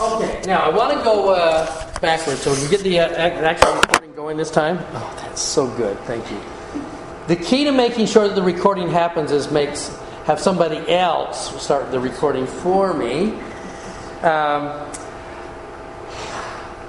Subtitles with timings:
[0.00, 3.74] Okay, now I want to go uh, backwards so we can get the uh, actual
[3.74, 4.78] recording going this time.
[4.92, 5.98] Oh, that's so good.
[6.00, 6.40] Thank you.
[7.26, 9.88] The key to making sure that the recording happens is makes
[10.26, 13.32] have somebody else start the recording for me.
[14.22, 14.86] Um,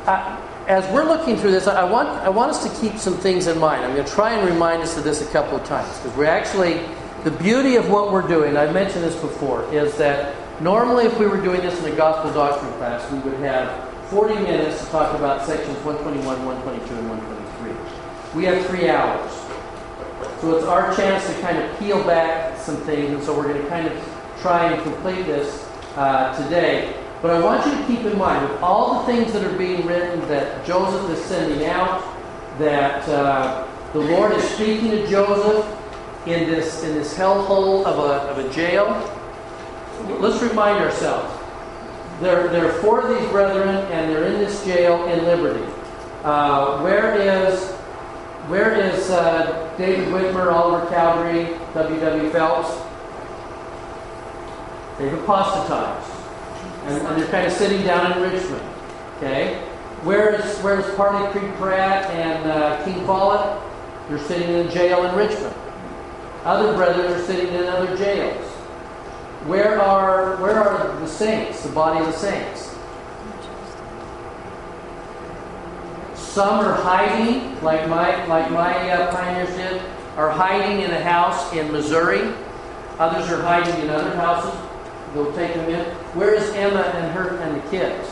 [0.06, 3.48] I, as we're looking through this, I want I want us to keep some things
[3.48, 3.86] in mind.
[3.86, 6.26] I'm going to try and remind us of this a couple of times because we're
[6.26, 6.80] actually
[7.24, 8.56] the beauty of what we're doing.
[8.56, 12.34] I've mentioned this before is that normally if we were doing this in a gospel
[12.34, 18.40] doctrine class, we would have 40 minutes to talk about sections 121, 122, and 123.
[18.40, 19.32] We have three hours.
[20.42, 23.62] So it's our chance to kind of peel back some things, and so we're going
[23.62, 23.94] to kind of
[24.42, 26.96] try and complete this uh, today.
[27.22, 29.86] But I want you to keep in mind, with all the things that are being
[29.86, 32.02] written that Joseph is sending out,
[32.58, 35.66] that uh, the Lord is speaking to Joseph
[36.26, 38.86] in this in this hellhole of a, of a jail.
[40.20, 41.36] Let's remind ourselves.
[42.22, 45.66] Are four of these brethren, and they're in this jail in Liberty.
[46.24, 47.72] Uh, where is
[48.50, 52.32] where is uh, David Whitmer, Oliver Cowdery, W.W.
[52.32, 52.70] Phelps?
[54.98, 56.12] They've apostatized.
[56.86, 58.64] And, and, they're kind of sitting down in Richmond.
[59.18, 59.56] Okay?
[60.02, 63.62] Where is, where is Parley Creek Pratt and uh, King Follett?
[64.10, 65.54] They're sitting in jail in Richmond.
[66.44, 68.49] Other brethren are sitting in other jails.
[69.46, 72.76] Where are, where are the saints, the body of the saints?
[76.16, 79.82] Some are hiding, like my, like my uh, pioneers did,
[80.16, 82.34] are hiding in a house in Missouri.
[83.00, 84.54] Others are hiding in other houses.
[85.14, 85.86] They'll take them in.
[86.16, 88.08] Where is Emma and her and the kids?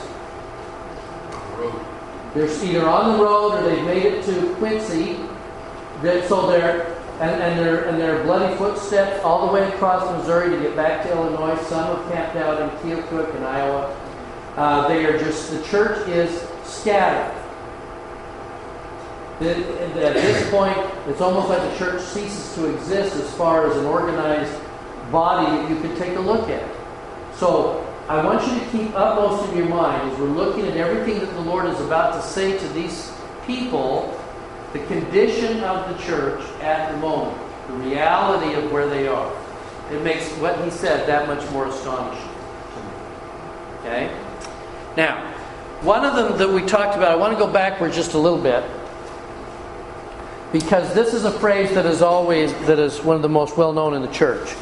[2.33, 5.17] They're either on the road or they've made it to Quincy.
[6.01, 10.55] They're, so they're and, and their and their bloody footsteps all the way across Missouri
[10.55, 11.57] to get back to Illinois.
[11.63, 13.95] Some have camped out in Keokuk in Iowa.
[14.55, 17.33] Uh, they are just the church is scattered.
[19.39, 23.85] At this point, it's almost like the church ceases to exist as far as an
[23.85, 24.59] organized
[25.11, 26.67] body that you could take a look at.
[27.35, 31.19] So I want you to keep upmost in your mind as we're looking at everything
[31.19, 33.13] that the Lord is about to say to these
[33.45, 34.16] people,
[34.77, 39.31] the condition of the church at the moment, the reality of where they are.
[39.91, 43.79] It makes what he said that much more astonishing to me.
[43.79, 44.19] Okay?
[44.95, 45.33] Now,
[45.81, 48.41] one of them that we talked about, I want to go backwards just a little
[48.41, 48.63] bit
[50.51, 53.73] because this is a phrase that is always that is one of the most well
[53.73, 54.55] known in the church.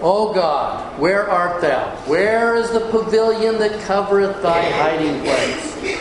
[0.00, 1.90] O God, where art thou?
[2.06, 5.98] Where is the pavilion that covereth thy hiding place?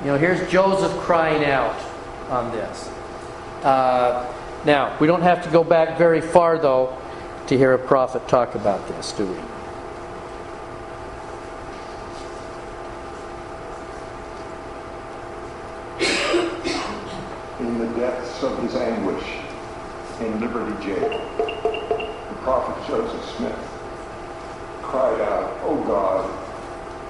[0.00, 1.78] You know, here's Joseph crying out
[2.30, 2.88] on this.
[3.64, 4.32] Uh,
[4.64, 6.96] now, we don't have to go back very far, though,
[7.46, 9.36] to hear a prophet talk about this, do we?
[17.66, 19.24] In the depths of his anguish
[20.20, 21.08] in Liberty Jail,
[21.38, 23.58] the prophet Joseph Smith
[24.82, 26.28] cried out, O God,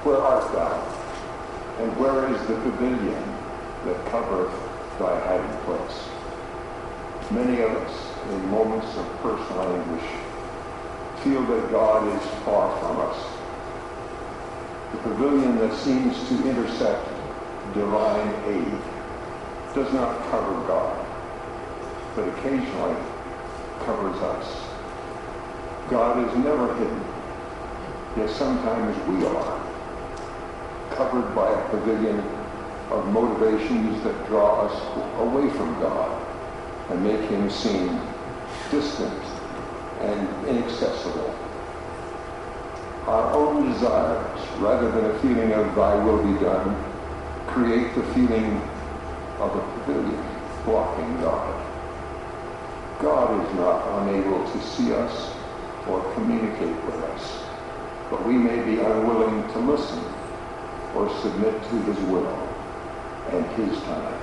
[0.05, 0.97] where art thou?
[1.83, 3.25] And where is the pavilion
[3.85, 4.70] that covereth
[5.01, 5.99] thy hiding place?
[7.31, 7.93] Many of us,
[8.31, 10.09] in moments of personal anguish,
[11.25, 13.17] feel that God is far from us.
[14.93, 17.09] The pavilion that seems to intersect
[17.73, 18.73] divine aid
[19.75, 21.07] does not cover God,
[22.15, 22.97] but occasionally
[23.87, 24.67] covers us.
[25.89, 27.05] God is never hidden,
[28.17, 29.61] yet sometimes we are,
[30.91, 32.40] covered by a pavilion
[32.91, 34.75] of motivations that draw us
[35.21, 36.27] away from God
[36.91, 38.01] and make him seem
[38.71, 39.23] distant
[40.01, 41.35] and inaccessible.
[43.07, 46.85] Our own desires, rather than a feeling of thy will be done,
[47.47, 48.61] create the feeling
[49.39, 50.25] of a pavilion
[50.65, 51.67] blocking God.
[53.01, 55.33] God is not unable to see us
[55.89, 57.45] or communicate with us,
[58.11, 60.05] but we may be unwilling to listen
[60.95, 62.50] or submit to his will
[63.33, 64.15] and his time.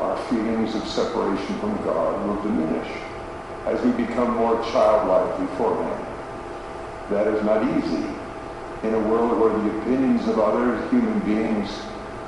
[0.00, 2.88] Our feelings of separation from God will diminish
[3.66, 6.06] as we become more childlike before him.
[7.10, 8.06] That is not easy
[8.82, 11.70] in a world where the opinions of other human beings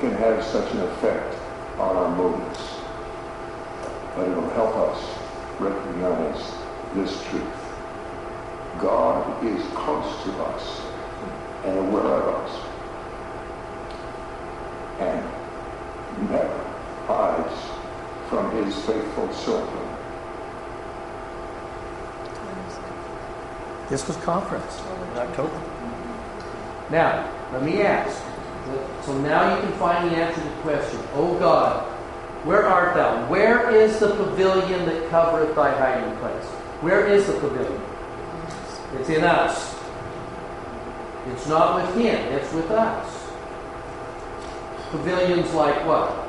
[0.00, 1.35] can have such an effect
[1.79, 2.76] on our motives.
[4.17, 5.19] But it'll help us
[5.61, 6.52] recognize
[6.94, 7.44] this truth.
[8.79, 10.81] God is close to us
[11.64, 12.68] and aware of us
[14.98, 16.64] and never
[17.06, 17.54] hides
[18.28, 19.88] from his faithful children.
[23.88, 24.80] This was conference
[25.12, 25.62] in October.
[26.90, 28.22] Now, let me ask.
[29.02, 31.00] So now you can finally answer the question.
[31.14, 31.86] Oh God,
[32.44, 33.26] where art thou?
[33.30, 36.44] Where is the pavilion that covereth thy hiding place?
[36.82, 37.80] Where is the pavilion?
[38.98, 39.74] It's in us.
[41.28, 43.18] It's not with him, it's with us.
[44.90, 46.29] Pavilions like what?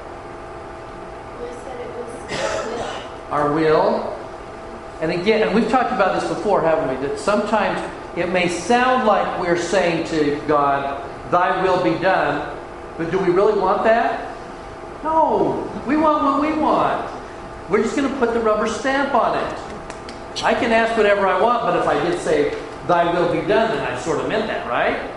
[1.41, 4.15] We said it was our will.
[5.01, 7.07] And again, and we've talked about this before, haven't we?
[7.07, 7.79] That sometimes
[8.17, 12.57] it may sound like we're saying to God, Thy will be done,
[12.97, 14.35] but do we really want that?
[15.03, 15.71] No.
[15.87, 17.09] We want what we want.
[17.69, 20.43] We're just going to put the rubber stamp on it.
[20.43, 22.57] I can ask whatever I want, but if I did say,
[22.87, 25.11] Thy will be done, then I sort of meant that, right?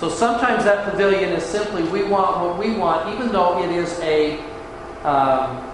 [0.00, 3.98] So sometimes that pavilion is simply we want what we want, even though it is
[3.98, 4.38] a
[5.02, 5.64] um,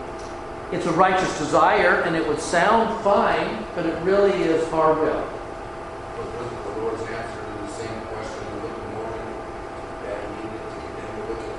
[0.72, 5.28] it's a righteous desire and it would sound fine, but it really is our will.
[6.16, 9.26] But wasn't the Lord's answer to the same question in the book of Mormon
[10.04, 11.54] that he needed to continue looking?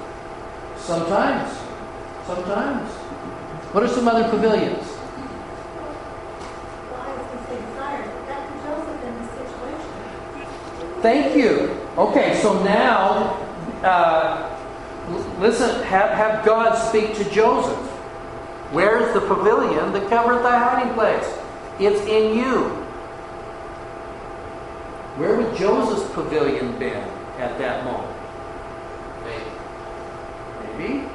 [0.78, 1.58] Sometimes.
[2.26, 2.92] Sometimes.
[3.74, 4.92] What are some other pavilions?
[11.04, 11.85] Thank you.
[11.98, 13.38] Okay, so now,
[13.84, 14.58] uh,
[15.40, 17.78] listen, have, have God speak to Joseph.
[18.72, 21.38] Where is the pavilion that covereth thy hiding place?
[21.80, 22.86] It's in you.
[25.18, 27.10] Where would Joseph's pavilion been
[27.40, 28.14] at that moment?
[29.24, 29.48] Faith.
[30.78, 31.08] Maybe.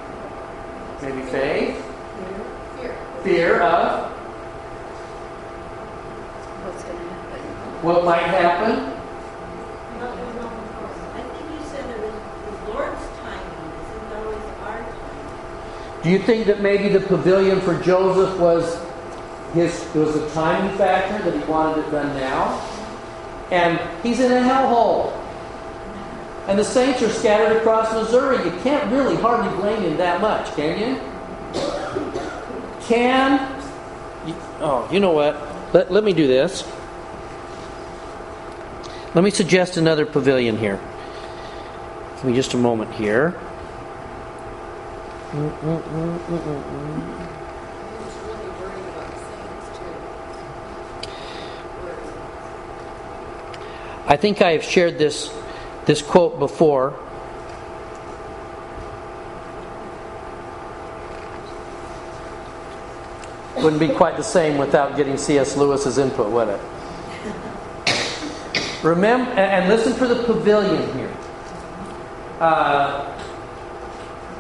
[1.03, 1.85] Maybe faith.
[2.79, 2.97] Fear.
[3.23, 4.11] Fear of
[6.63, 7.85] What's going to happen?
[7.85, 8.97] what might happen.
[10.01, 12.15] I think you said it was
[12.47, 16.03] the Lord's timing, isn't always our timing.
[16.03, 18.81] Do you think that maybe the pavilion for Joseph was
[19.53, 22.67] his it was a timing factor that he wanted it done now?
[23.51, 25.13] And he's in a hellhole.
[26.47, 28.45] And the saints are scattered across Missouri.
[28.45, 31.01] You can't really hardly blame him that much, can you?
[32.83, 33.63] Can
[34.27, 35.37] you, oh, you know what?
[35.73, 36.65] Let, let me do this.
[39.15, 40.81] Let me suggest another pavilion here.
[42.21, 43.35] Give me just a moment here.
[54.07, 55.33] I think I have shared this
[55.87, 56.95] this quote before.
[63.57, 65.57] Wouldn't be quite the same without getting C.S.
[65.57, 66.61] Lewis's input, would it?
[68.83, 71.17] Remember, and listen for the pavilion here.
[72.41, 73.05] Uh,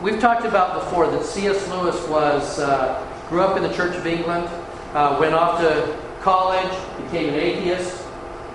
[0.00, 1.68] we've talked about before that C.S.
[1.68, 4.48] Lewis was uh, grew up in the Church of England,
[4.94, 8.02] uh, went off to college, became an atheist,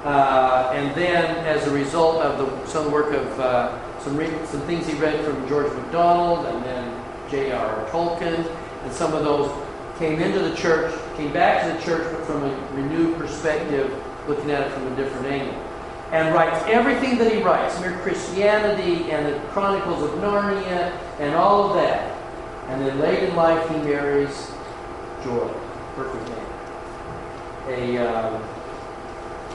[0.04, 4.62] uh, and then as a result of the, some work of uh, some re- some
[4.62, 7.88] things he read from George MacDonald and then J.R.R.
[7.90, 8.50] Tolkien,
[8.84, 9.52] and some of those
[10.00, 13.94] came into the church, came back to the church, but from a renewed perspective,
[14.28, 15.65] looking at it from a different angle
[16.12, 21.70] and writes everything that he writes Mere Christianity and the Chronicles of Narnia and all
[21.70, 22.12] of that.
[22.68, 24.52] And then late in life, he marries
[25.24, 25.50] Joy,
[25.96, 26.46] perfect name.
[27.68, 28.40] A uh,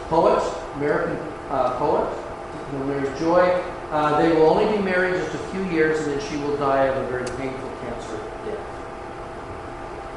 [0.08, 0.42] poet,
[0.74, 1.16] American
[1.48, 2.06] uh, poet,
[2.70, 3.62] who marries Joy.
[3.90, 6.86] Uh, they will only be married just a few years, and then she will die
[6.86, 8.70] of a very painful cancer death.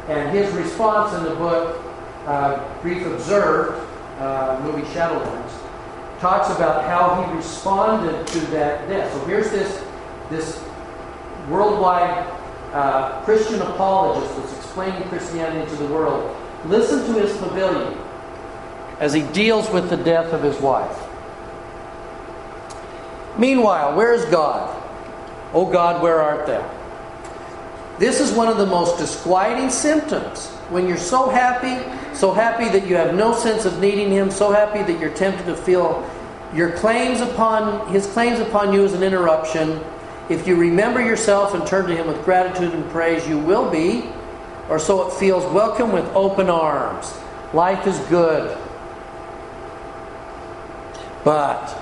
[0.10, 1.84] And his response in the book,
[2.26, 3.88] uh, Grief Observed,
[4.20, 5.43] uh, movie Shadowlands,
[6.24, 9.12] talks about how he responded to that death.
[9.12, 9.84] So here's this,
[10.30, 10.64] this
[11.50, 12.26] worldwide
[12.72, 16.34] uh, Christian apologist that's explaining Christianity to the world.
[16.64, 18.00] Listen to his pavilion
[19.02, 20.98] as he deals with the death of his wife.
[23.38, 24.82] Meanwhile, where is God?
[25.54, 26.64] Oh God, where art thou?
[28.00, 31.84] This is one of the most disquieting symptoms when you're so happy,
[32.16, 35.46] so happy that you have no sense of needing Him, so happy that you're tempted
[35.46, 36.02] to feel
[36.56, 39.82] your claims upon His claims upon you as an interruption.
[40.30, 44.10] If you remember yourself and turn to Him with gratitude and praise, you will be,
[44.70, 47.14] or so it feels, welcome with open arms.
[47.54, 48.58] Life is good.
[51.24, 51.78] But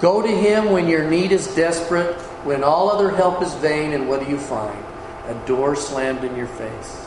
[0.00, 4.08] go to Him when your need is desperate, when all other help is vain, and
[4.08, 4.84] what do you find?
[5.28, 7.06] A door slammed in your face.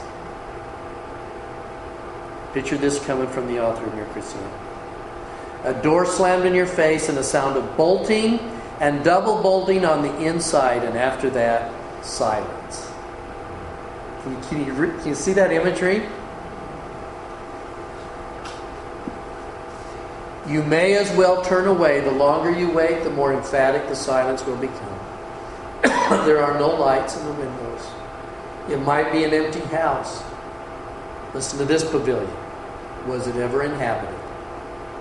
[2.54, 4.65] Picture this coming from the author of Mere Christianity.
[5.66, 8.40] A door slammed in your face and a sound of bolting
[8.80, 11.72] and double bolting on the inside, and after that,
[12.06, 12.92] silence.
[14.22, 16.04] Can you, can you, can you see that imagery?
[20.48, 22.02] You may as well turn away.
[22.02, 25.00] The longer you wait, the more emphatic the silence will become.
[26.26, 27.88] there are no lights in the windows.
[28.70, 30.24] It might be an empty house.
[31.34, 32.32] Listen to this pavilion.
[33.08, 34.25] Was it ever inhabited?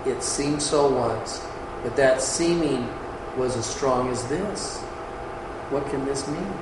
[0.05, 1.45] It seemed so once,
[1.83, 2.87] but that seeming
[3.37, 4.79] was as strong as this.
[5.71, 6.53] What can this mean?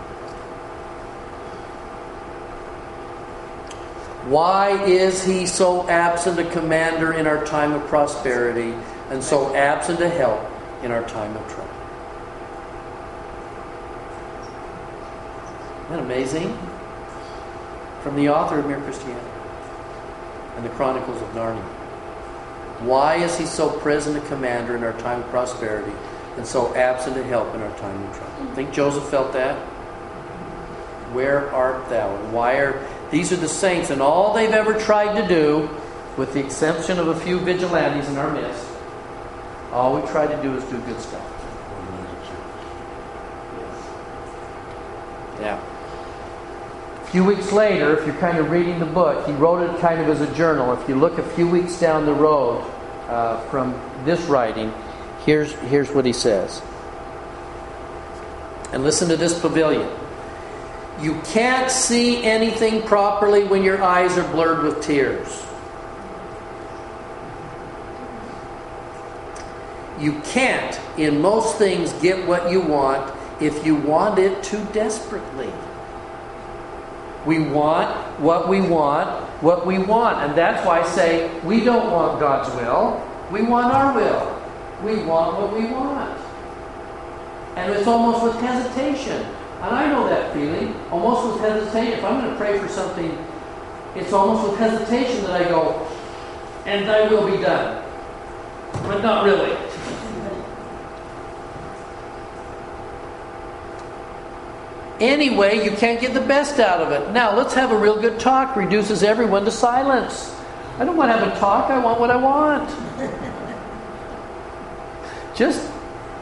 [4.30, 8.74] Why is he so absent a commander in our time of prosperity
[9.10, 10.40] and so absent a help
[10.82, 11.70] in our time of trouble?
[15.84, 16.58] Isn't that amazing?
[18.02, 19.28] From the author of Mere Christianity
[20.56, 21.73] and the Chronicles of Narnia.
[22.80, 25.94] Why is he so present a commander in our time of prosperity
[26.38, 28.34] and so absent a help in our time of trouble?
[28.34, 28.56] Mm-hmm.
[28.56, 29.56] Think Joseph felt that?
[31.14, 32.16] Where art thou?
[32.16, 35.70] And why are these are the saints, and all they've ever tried to do,
[36.18, 38.68] with the exception of a few vigilantes in our midst,
[39.72, 41.30] all we try to do is do good stuff.
[45.40, 45.73] Yeah.
[47.14, 50.10] Few weeks later, if you're kind of reading the book, he wrote it kind of
[50.10, 50.74] as a journal.
[50.74, 52.68] If you look a few weeks down the road
[53.08, 54.74] uh, from this writing,
[55.24, 56.64] here's, here's what he says.
[58.72, 59.88] And listen to this pavilion.
[61.02, 65.46] You can't see anything properly when your eyes are blurred with tears.
[70.00, 75.54] You can't, in most things, get what you want if you want it too desperately.
[77.26, 79.10] We want what we want,
[79.42, 80.18] what we want.
[80.20, 83.02] And that's why I say we don't want God's will,
[83.32, 84.40] we want our will.
[84.84, 86.20] We want what we want.
[87.56, 89.26] And it's almost with hesitation.
[89.62, 92.00] And I know that feeling, almost with hesitation.
[92.00, 93.18] If I'm going to pray for something,
[93.96, 95.88] it's almost with hesitation that I go,
[96.66, 97.82] and thy will be done.
[98.74, 99.56] But not really.
[105.04, 107.12] Anyway, you can't get the best out of it.
[107.12, 108.56] Now, let's have a real good talk.
[108.56, 110.34] Reduces everyone to silence.
[110.80, 112.70] I don't want to have a talk, I want what I want.
[115.36, 115.70] Just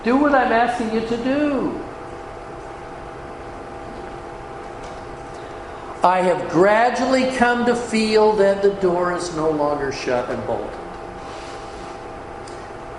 [0.03, 1.79] do what I'm asking you to do.
[6.03, 10.79] I have gradually come to feel that the door is no longer shut and bolted.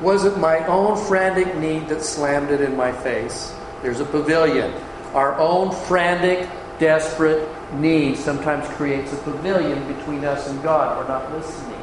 [0.00, 3.52] Was it my own frantic need that slammed it in my face?
[3.82, 4.72] There's a pavilion.
[5.14, 10.98] Our own frantic, desperate need sometimes creates a pavilion between us and God.
[10.98, 11.78] We're not listening.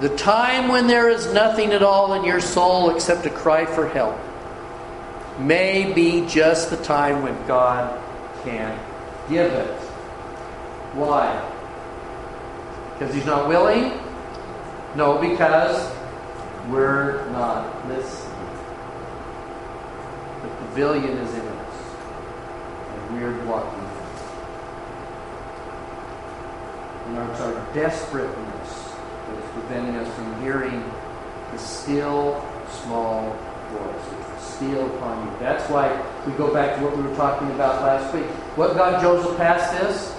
[0.00, 3.88] The time when there is nothing at all in your soul except a cry for
[3.88, 4.16] help
[5.38, 8.00] may be just the time when God
[8.44, 8.78] can
[9.28, 9.80] give it.
[10.94, 11.44] Why?
[12.92, 13.92] Because He's not willing?
[14.94, 15.92] No, because
[16.68, 18.27] we're not listening.
[20.78, 21.74] Pavilion is in us,
[22.94, 24.22] and we're blocking it.
[27.06, 28.92] And it's our desperateness
[29.26, 30.88] that is preventing us from hearing
[31.50, 32.46] the still,
[32.84, 33.36] small
[33.72, 35.36] voice steal upon you.
[35.40, 35.90] That's why
[36.24, 38.26] we go back to what we were talking about last week.
[38.54, 40.14] What got Joseph past this?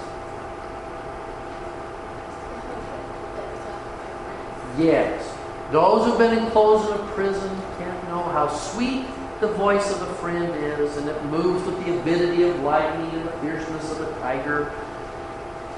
[4.78, 5.26] Yes.
[5.72, 7.48] Those who've been enclosed in a prison
[7.78, 9.06] can't know how sweet
[9.40, 13.26] the voice of a friend is, and it moves with the avidity of lightning and
[13.26, 14.70] the fierceness of a tiger.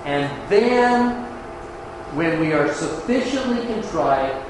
[0.05, 1.25] And then,
[2.17, 4.45] when we are sufficiently contrite,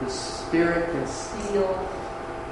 [0.00, 1.88] the Spirit can steal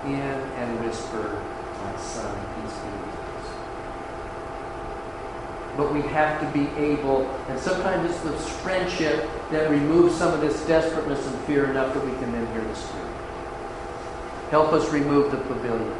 [0.04, 1.42] in and whisper,
[1.82, 3.16] My son, peace be with
[5.76, 10.40] But we have to be able, and sometimes it's the friendship that removes some of
[10.40, 13.13] this desperateness and fear enough that we can then hear the Spirit.
[14.54, 15.92] Help us remove the pavilion.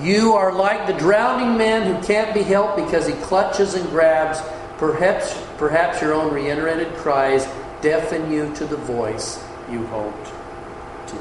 [0.00, 4.40] You are like the drowning man who can't be helped because he clutches and grabs
[4.78, 7.48] Perhaps, perhaps your own reiterated cries
[7.80, 10.26] deafen you to the voice you hoped
[11.08, 11.16] to.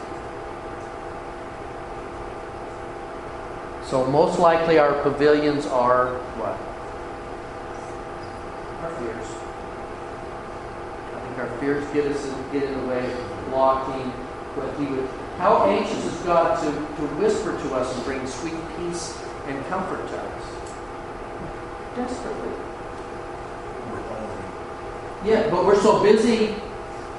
[3.90, 6.60] So, most likely, our pavilions are what?
[8.84, 9.35] Our fears.
[11.38, 14.10] Our fears get us in, get in the way, of blocking
[14.56, 15.08] what He would.
[15.38, 20.08] How anxious is God to, to whisper to us and bring sweet peace and comfort
[20.08, 20.44] to us?
[21.96, 22.54] Desperately.
[25.26, 26.56] Yeah, but we're so busy,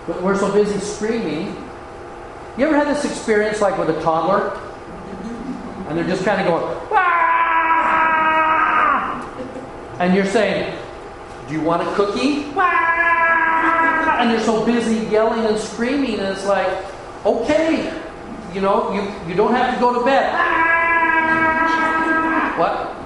[0.07, 1.57] but we're so busy screaming.
[2.57, 4.59] You ever had this experience like with a toddler?
[5.89, 7.27] And they're just kind of going, ah!
[9.99, 10.79] And you're saying,
[11.49, 12.51] Do you want a cookie?
[14.17, 16.85] And they're so busy yelling and screaming, and it's like,
[17.25, 17.93] Okay,
[18.55, 20.33] you know, you, you don't have to go to bed.
[22.57, 22.97] What?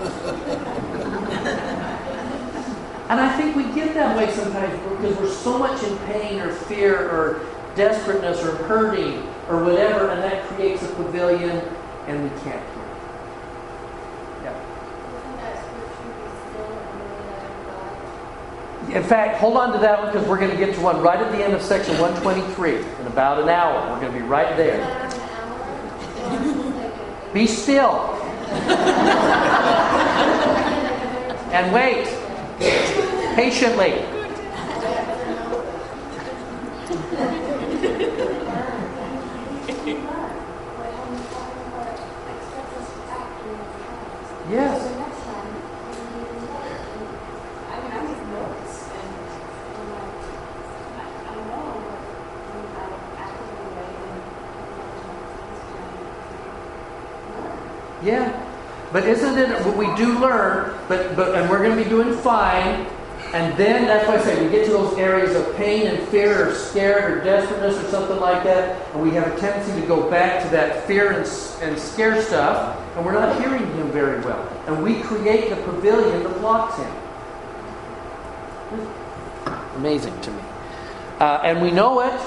[3.10, 6.52] And I think we get that way sometimes because we're so much in pain or
[6.52, 11.60] fear or desperateness or hurting or whatever, and that creates a pavilion
[12.06, 12.86] and we can't hear.
[14.44, 14.54] Yeah.
[14.54, 17.98] Isn't that scripture, be still and know that I am God?
[18.94, 21.20] In fact, hold on to that one because we're going to get to one right
[21.20, 23.92] at the end of section 123 in about an hour.
[23.92, 24.80] We're going to be right there.
[27.32, 28.16] Be still
[31.52, 32.06] and wait
[33.36, 34.04] patiently.
[44.50, 44.82] Yes.
[47.70, 49.10] I mean, I make notes and,
[49.78, 50.10] you know,
[50.98, 51.70] I, I know
[52.50, 53.94] when I actively write
[58.02, 58.34] and Yeah.
[59.00, 62.12] But isn't it what we do learn, but, but and we're going to be doing
[62.18, 62.86] fine,
[63.32, 66.50] and then that's why I say we get to those areas of pain and fear
[66.50, 70.10] or scared or desperateness or something like that, and we have a tendency to go
[70.10, 71.26] back to that fear and,
[71.62, 74.46] and scare stuff, and we're not hearing him very well.
[74.66, 76.92] And we create the pavilion that blocks him.
[79.76, 80.42] Amazing to me.
[81.20, 82.20] Uh, and we know it,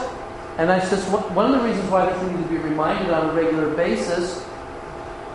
[0.57, 3.33] and that's just one of the reasons why we need to be reminded on a
[3.33, 4.43] regular basis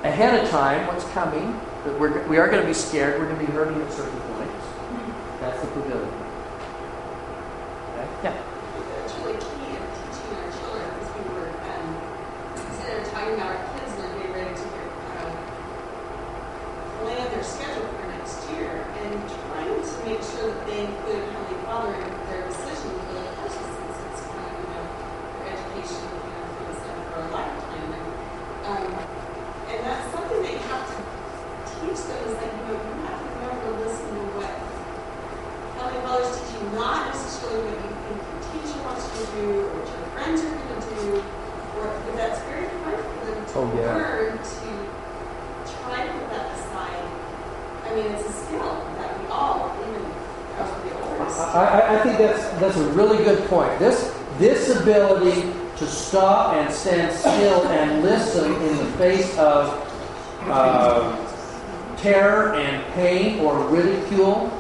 [0.05, 1.53] ahead of time what's coming,
[1.85, 4.19] that we're, we are going to be scared, we're going to be hurting at certain
[4.35, 4.67] points.
[5.41, 6.09] That's the pavilion.
[7.95, 8.09] Okay?
[8.25, 8.37] Yeah.
[9.05, 11.87] It's really key in teaching our children because we were, um,
[12.69, 14.89] instead of talking about our kids and they're getting ready to get,
[15.19, 15.33] um,
[17.03, 18.71] plan their schedule for next year
[19.03, 19.15] and
[19.51, 23.67] trying to make sure that they include Heavenly Father in their decision for the courses
[23.67, 24.85] since it's kind of, you know,
[25.43, 27.91] their education, you know, for the stuff for a lifetime.
[27.95, 28.07] And,
[28.67, 28.87] um,
[29.71, 30.99] and that's something that you have to
[31.79, 34.51] teach them is that, you know, you have to remember to listen to what
[35.79, 39.67] Heavenly Father's teaching, not necessarily what you think your teacher wants you to do or
[39.79, 41.09] what your friends are going to do,
[41.79, 43.95] or but that's very hard for them to Oh, yeah.
[43.95, 44.69] learn to
[45.79, 47.07] try to put that aside.
[47.87, 50.01] I mean, it's a skill that we all, even
[50.59, 53.79] as the older, I, I, I think that's, that's a really good point.
[53.79, 59.85] This, this ability to stop and stand still and listen in the face of
[60.45, 61.17] uh,
[61.97, 64.53] terror and pain or ridicule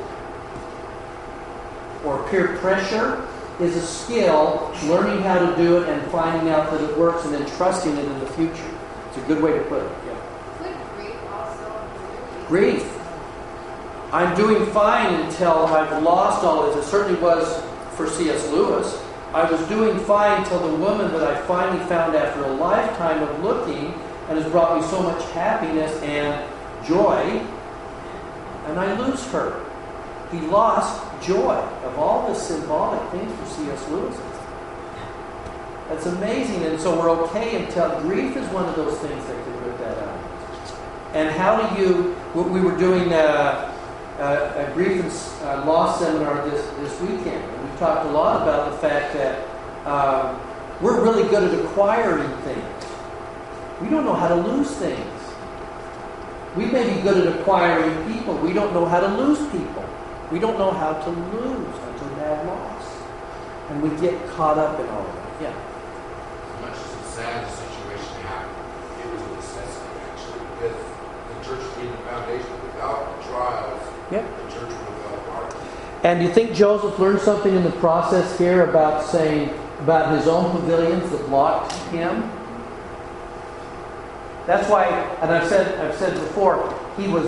[2.05, 3.27] or peer pressure
[3.61, 7.35] is a skill, learning how to do it and finding out that it works and
[7.35, 8.71] then trusting it in the future.
[9.09, 9.93] It's a good way to put it.
[10.07, 10.15] Yeah.
[12.47, 12.88] Grief Grief.
[14.11, 16.83] I'm doing fine until I've lost all this.
[16.83, 17.63] It certainly was
[17.95, 18.51] for C.S.
[18.51, 19.03] Lewis.
[19.35, 23.45] I was doing fine till the woman that I finally found after a lifetime of
[23.45, 23.93] looking
[24.29, 26.43] and has brought me so much happiness and
[26.87, 27.45] joy,
[28.67, 29.63] and I lose her.
[30.33, 33.89] He lost joy of all the symbolic things for C.S.
[33.91, 34.17] Lewis.
[35.91, 39.65] That's amazing, and so we're okay until grief is one of those things that can
[39.65, 40.19] rip that out.
[41.15, 42.15] And how do you?
[42.35, 43.68] what We were doing uh,
[44.19, 45.05] uh, a and
[45.43, 49.47] uh, loss seminar this this weekend, and we talked a lot about the fact that
[49.87, 50.41] um,
[50.81, 52.85] we're really good at acquiring things.
[53.81, 55.21] We don't know how to lose things.
[56.57, 58.37] We may be good at acquiring people.
[58.39, 59.85] We don't know how to lose people.
[60.33, 62.87] We don't know how to lose until bad loss,
[63.71, 65.43] and we get caught up in all of it.
[65.43, 65.55] Yeah.
[65.55, 68.67] As much as it's sad the situation happened,
[68.99, 70.79] it was a necessity actually, because
[71.31, 72.58] the church needed a foundation.
[74.11, 75.57] Apart.
[76.05, 80.27] And do you think Joseph learned something in the process here about saying about his
[80.27, 82.31] own pavilions that blocked him?
[84.47, 84.87] That's why,
[85.21, 87.27] and I've said I've said before, he was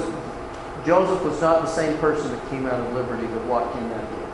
[0.87, 4.11] Joseph was not the same person that came out of liberty that walked in that
[4.11, 4.31] door.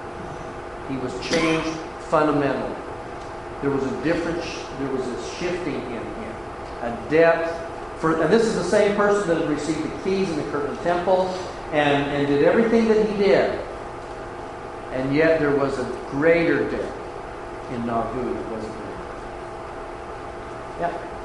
[0.89, 1.69] He was changed
[2.09, 2.77] fundamentally.
[3.63, 4.45] There was a difference.
[4.79, 6.37] there was a shifting in him,
[6.83, 7.63] a depth.
[8.01, 10.79] For, and this is the same person that had received the keys in the Kirtland
[10.81, 11.35] Temple
[11.73, 13.61] and, and did everything that he did.
[14.93, 16.97] And yet there was a greater depth
[17.73, 18.97] in Nauvoo that wasn't there.
[20.81, 21.16] Yeah.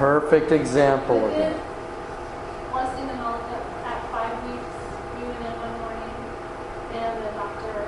[0.00, 1.60] Perfect example The of
[2.72, 4.72] blessing and all of that, at five weeks,
[5.12, 6.16] we went in one morning,
[6.96, 7.84] and the doctor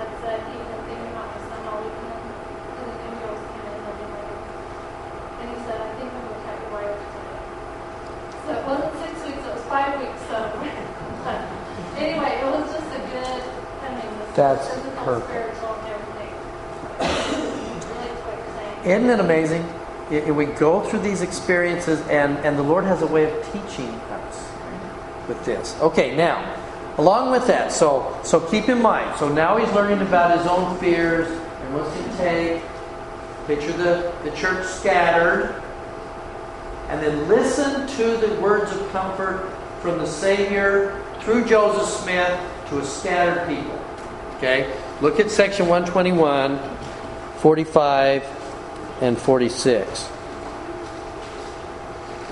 [0.00, 3.60] had said he had been thinking about my son all weekend, and the embryos came
[3.68, 4.40] in every morning.
[5.36, 7.44] And he said, I think I'm going to cut your wires today.
[8.40, 10.40] So it wasn't six weeks, it was five weeks, so.
[12.00, 13.42] Anyway, it was just a good,
[13.84, 15.28] I mean, the That's physical, perfect.
[15.28, 16.32] spiritual, and everything.
[17.92, 19.04] Really what you're saying.
[19.04, 19.69] Isn't it amazing?
[20.10, 23.44] I- I- We go through these experiences, and, and the Lord has a way of
[23.52, 24.44] teaching us
[25.28, 25.76] with this.
[25.80, 26.54] Okay, now,
[26.98, 29.16] along with that, so so keep in mind.
[29.18, 32.62] So now he's learning about his own fears and what's he take.
[33.46, 35.54] Picture the, the church scattered,
[36.88, 39.48] and then listen to the words of comfort
[39.80, 43.78] from the Savior through Joseph Smith to a scattered people.
[44.36, 44.72] Okay?
[45.00, 46.58] Look at section 121,
[47.38, 48.22] 45,
[49.00, 50.08] and 46.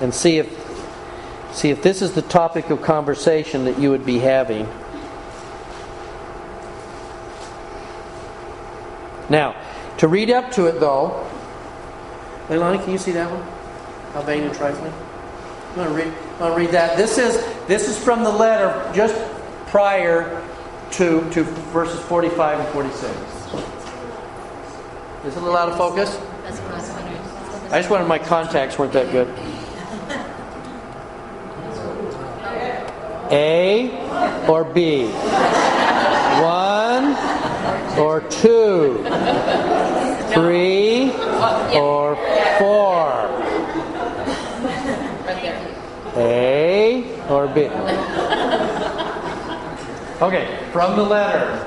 [0.01, 0.57] And see if
[1.51, 4.67] see if this is the topic of conversation that you would be having.
[9.29, 9.55] Now,
[9.97, 11.27] to read up to it though,
[12.47, 13.43] Leilani, can you see that one?
[14.13, 14.93] How vain and trifling?
[15.69, 16.07] I'm going to read.
[16.33, 16.97] I'm going to read that.
[16.97, 19.15] This is this is from the letter just
[19.67, 20.41] prior
[20.91, 23.05] to to verses 45 and 46.
[25.25, 26.17] Is it a little out of focus?
[26.57, 27.75] I.
[27.75, 29.27] I just wanted my contacts weren't that good.
[33.31, 33.91] A
[34.47, 35.07] or B?
[36.41, 37.15] One
[37.99, 39.03] or two?
[40.33, 41.11] Three
[41.75, 42.15] or
[42.57, 43.11] four?
[46.15, 47.69] A or B?
[50.21, 51.65] Okay, from the letter.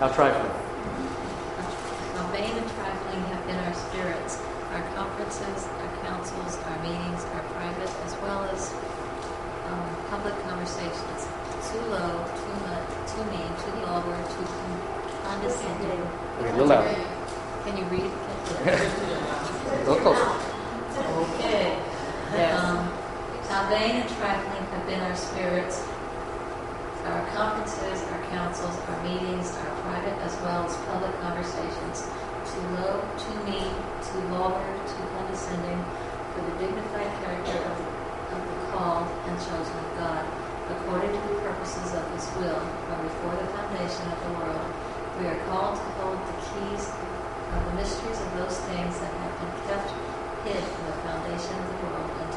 [0.00, 0.48] I'll try for
[2.18, 4.40] How vain and trifling have been our spirits,
[4.72, 8.74] our conferences, our councils, our meetings, our private as well as
[9.66, 11.26] um, public conversations.
[11.70, 14.82] Too low, too much, too mean, too vulgar, too con-
[15.22, 16.02] condescending.
[16.40, 16.94] Okay, a little louder.
[17.64, 18.10] Can you read?
[18.64, 20.30] A little closer.
[21.34, 21.78] Okay.
[22.50, 22.90] Um,
[23.68, 25.84] vain and trifling have been our spirits,
[27.04, 32.08] our conferences, our councils, our meetings, our private as well as public conversations.
[32.48, 33.68] Too low, too mean,
[34.00, 35.84] too vulgar, too condescending
[36.32, 37.88] for the dignified character of the,
[38.32, 40.24] of the called and chosen of God,
[40.72, 44.64] according to the purposes of His will, from before the foundation of the world.
[45.20, 49.34] We are called to hold the keys of the mysteries of those things that have
[49.44, 49.92] been kept
[50.48, 52.27] hid from the foundation of the world.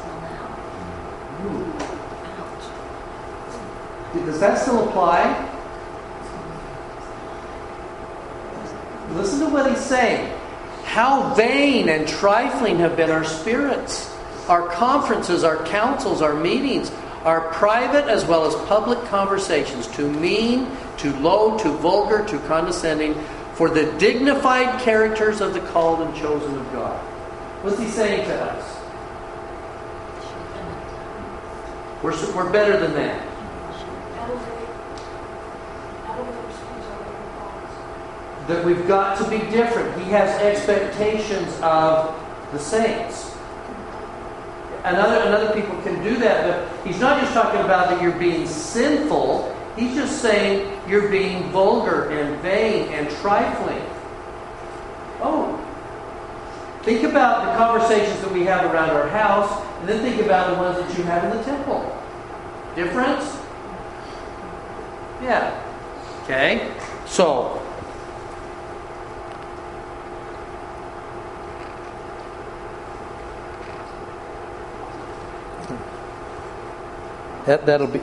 [1.42, 2.64] Ouch.
[4.26, 5.48] Does that still apply?
[9.14, 10.32] Listen to what he's saying.
[10.84, 14.14] How vain and trifling have been our spirits,
[14.48, 16.90] our conferences, our councils, our meetings,
[17.24, 23.14] our private as well as public conversations, too mean, too low, too vulgar, too condescending,
[23.54, 26.98] for the dignified characters of the called and chosen of God.
[27.62, 28.81] What's he saying to us?
[32.02, 33.32] We're, we're better than that.
[38.48, 39.96] that we've got to be different.
[40.02, 42.18] He has expectations of
[42.52, 43.36] the saints.
[44.84, 48.02] And other, and other people can do that, but he's not just talking about that
[48.02, 49.56] you're being sinful.
[49.76, 53.82] He's just saying you're being vulgar and vain and trifling.
[55.20, 55.58] Oh.
[56.82, 60.62] Think about the conversations that we have around our house, and then think about the
[60.62, 61.80] ones that you have in the temple.
[62.76, 63.36] Difference?
[65.20, 65.60] Yeah.
[66.22, 66.72] Okay?
[67.04, 67.60] So,
[77.46, 78.00] that, that'll be.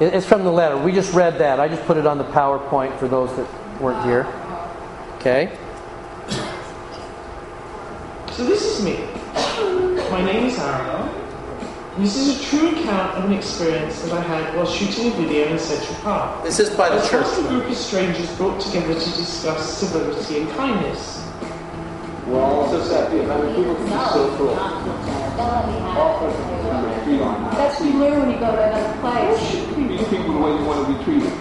[0.00, 0.78] It's from the letter.
[0.78, 1.60] We just read that.
[1.60, 4.26] I just put it on the PowerPoint for those that weren't here.
[5.18, 5.58] Okay?
[8.34, 8.98] So this is me.
[10.10, 11.08] My name is Ariel.
[11.98, 15.46] This is a true account of an experience that I had while shooting a video
[15.46, 16.42] in Central Park.
[16.42, 17.26] This is by A the church.
[17.38, 21.24] a group of strangers brought together to discuss civility and kindness.
[22.26, 24.56] We're all so happy having people be so cool.
[27.54, 29.38] That's what you learn when you go to another place.
[29.48, 31.32] Treat people the way you want to be treated.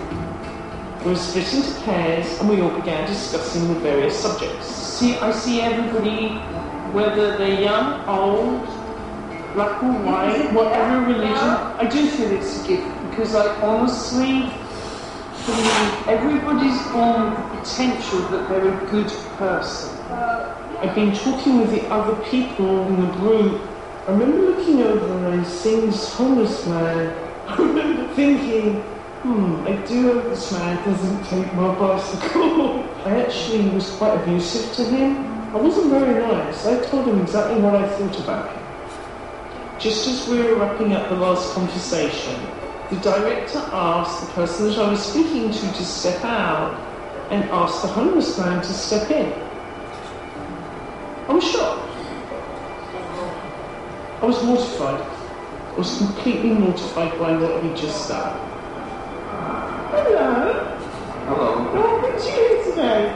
[1.03, 4.67] We were split into pairs and we all began discussing the various subjects.
[4.67, 6.39] See, I see everybody,
[6.93, 8.63] whether they're young, old,
[9.55, 11.33] black or white, whatever religion.
[11.33, 14.49] I do feel it's a gift because I honestly
[15.45, 19.89] believe everybody's born the potential that they're a good person.
[20.81, 23.61] I've been talking with the other people in the group.
[24.07, 27.11] I remember looking over and seeing this homeless man.
[27.47, 28.81] I remember thinking,
[29.23, 32.83] hmm, I do hope this man doesn't take my bicycle.
[33.05, 35.32] I actually was quite abusive to him.
[35.53, 36.65] I wasn't very nice.
[36.65, 39.79] I told him exactly what I thought about him.
[39.79, 42.41] Just as we were wrapping up the last conversation,
[42.89, 46.73] the director asked the person that I was speaking to to step out
[47.29, 49.31] and asked the homeless man to step in.
[51.27, 51.97] I was shocked.
[54.23, 55.01] I was mortified.
[55.01, 58.39] I was completely mortified by what he just done.
[59.91, 60.77] Hello.
[61.27, 61.63] Hello.
[61.75, 63.15] What brought you here today?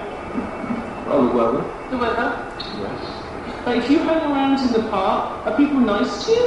[1.07, 1.76] Oh, Hello, weather.
[1.89, 2.53] The weather.
[2.81, 3.65] Yes.
[3.65, 6.43] Like, if you hang around in the park, are people nice to you?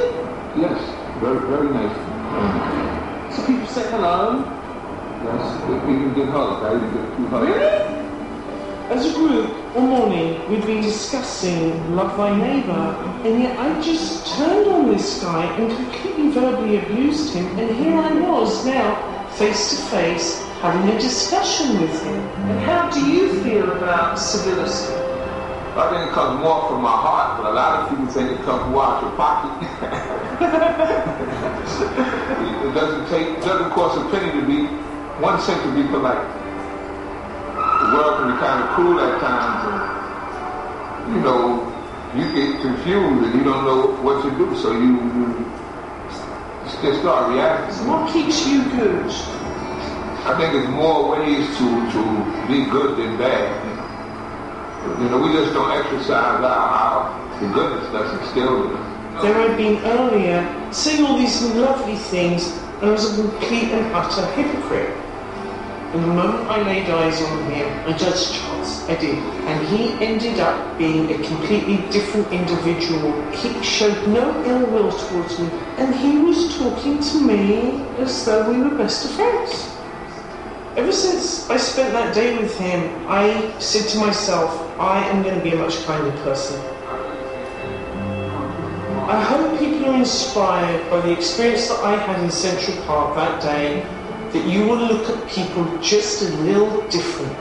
[0.55, 0.79] Yes.
[1.19, 3.35] Very, very nice.
[3.35, 4.45] So people say hello?
[5.23, 5.85] Yes.
[5.87, 6.61] We can get hugs.
[6.63, 7.47] I even two hugs.
[7.47, 8.01] Really?
[8.91, 12.93] As a group, all morning, we've been discussing Love Thy Neighbour,
[13.25, 17.97] and yet I just turned on this guy and completely verbally abused him, and here
[17.97, 22.19] I was now, face to face, having a discussion with him.
[22.19, 25.00] And how do you feel about civility?
[25.71, 28.43] I think it comes more from my heart, but a lot of people think it
[28.43, 29.55] comes more out of your pocket.
[32.67, 34.67] it doesn't take, it doesn't cost a penny to be,
[35.23, 36.27] one cent to be polite.
[37.55, 39.79] The world can be kind of cruel at times, and
[41.15, 41.63] you know,
[42.19, 45.45] you get confused and you don't know what to do, so you, you
[46.83, 47.75] just start reacting.
[47.75, 49.07] So what keeps you good?
[50.27, 52.03] I think there's more ways to, to
[52.51, 53.70] be good than bad.
[54.81, 59.21] You know, we just don't exercise our, the goodness that's instilled in us.
[59.21, 62.47] There I'd been earlier saying all these lovely things,
[62.81, 64.97] and I was a complete and utter hypocrite.
[65.93, 68.81] And the moment I laid eyes on him, I judged Charles.
[68.89, 69.19] I did.
[69.19, 73.11] And he ended up being a completely different individual.
[73.33, 78.49] He showed no ill will towards me, and he was talking to me as though
[78.49, 79.77] we were best of friends.
[80.77, 85.35] Ever since I spent that day with him, I said to myself, I am going
[85.35, 86.61] to be a much kinder person.
[89.09, 93.41] I hope people are inspired by the experience that I had in Central Park that
[93.41, 93.83] day,
[94.31, 97.35] that you will look at people just a little differently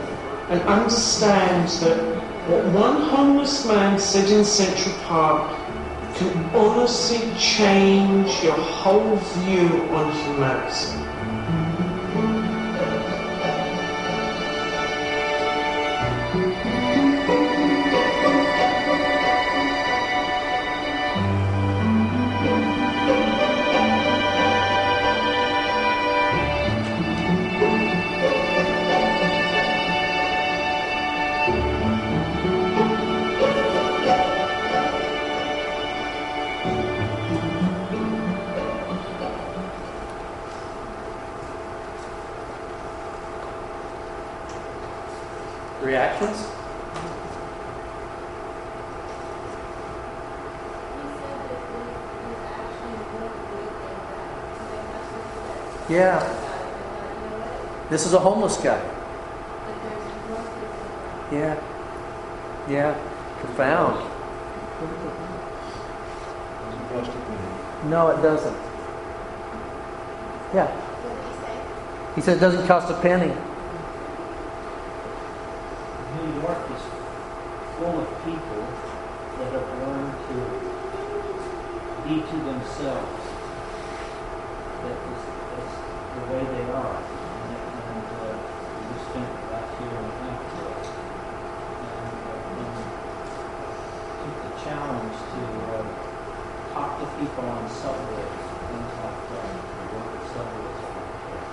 [0.48, 1.98] and understand that
[2.48, 5.56] what one homeless man said in Central Park
[6.16, 11.09] can honestly change your whole view on humanity.
[58.10, 58.82] Is a homeless guy.
[61.30, 61.54] Yeah.
[62.68, 62.98] Yeah.
[63.38, 64.02] Profound.
[67.88, 68.56] No, it doesn't.
[70.52, 70.66] Yeah.
[72.16, 73.32] He said it doesn't cost a penny.
[76.16, 76.82] New York is
[77.78, 78.62] full of people
[79.38, 80.34] that have learned to
[82.08, 83.22] be to themselves.
[84.82, 85.22] That is,
[85.54, 85.74] that's
[86.16, 86.98] the way they are.
[87.40, 87.56] And,
[87.90, 88.34] and uh,
[88.90, 90.74] we spent about a year and a half there.
[91.86, 92.74] And, uh, and
[94.20, 95.86] took the challenge to uh,
[96.74, 101.44] talk to people on subways, things like that, to work at subways like that.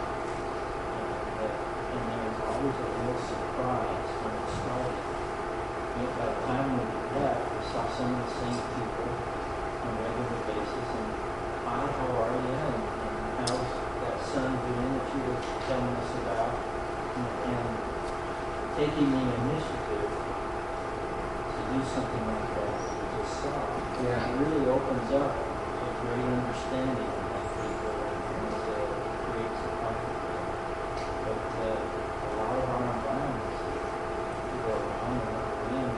[0.97, 1.51] And, uh,
[1.93, 5.03] and there was always a real surprise when it started.
[5.97, 6.83] And by the time we
[7.17, 9.11] left, we saw some of the same people
[9.83, 10.89] on a regular basis.
[10.95, 11.09] And
[11.65, 12.55] hi, how are you?
[12.55, 13.71] And, and how's
[14.05, 16.53] that son doing that you were telling us about?
[17.17, 17.65] And, and
[18.77, 20.13] taking the initiative
[21.49, 23.57] to do something like that, we just saw.
[24.05, 24.21] Yeah.
[24.21, 28.85] It really opens up a great understanding of people and uh,
[29.25, 30.45] creates a comfort there.
[31.25, 35.89] But uh, a lot of our environments that go around and we're in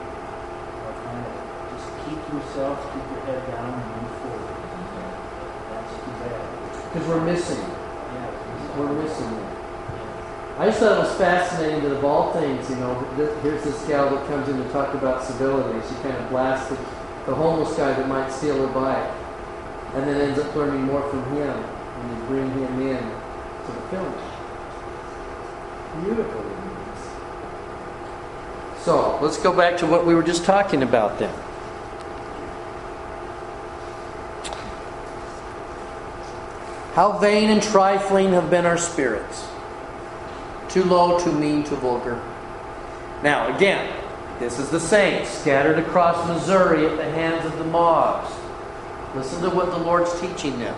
[0.80, 1.36] are kind of
[1.76, 4.56] just keep to yourself, keep your head down, and move forward.
[5.68, 6.48] That's too bad.
[6.88, 7.58] Because we're missing.
[8.78, 9.26] We're missing.
[10.58, 12.94] I just thought it was fascinating that of all things, you know,
[13.42, 15.80] here's this gal that comes in to talk about civility.
[15.88, 16.78] She kind of blasted
[17.26, 19.10] the homeless guy that might steal her bike,
[19.94, 23.02] and then ends up learning more from him when they bring him in
[23.66, 24.14] to the film.
[26.04, 26.44] Beautiful.
[28.82, 31.34] So let's go back to what we were just talking about then.
[36.94, 39.46] How vain and trifling have been our spirits.
[40.68, 42.20] Too low, too mean, too vulgar.
[43.22, 43.92] Now, again,
[44.38, 48.32] this is the saints scattered across Missouri at the hands of the mobs.
[49.14, 50.74] Listen to what the Lord's teaching them.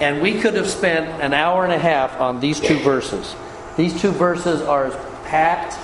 [0.00, 3.34] And we could have spent an hour and a half on these two verses.
[3.76, 4.90] These two verses are
[5.24, 5.78] packed.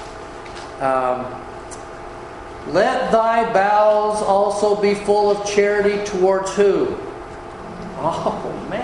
[0.82, 1.26] Um,
[2.68, 6.98] Let thy bowels also be full of charity towards who?
[8.00, 8.77] Oh, man.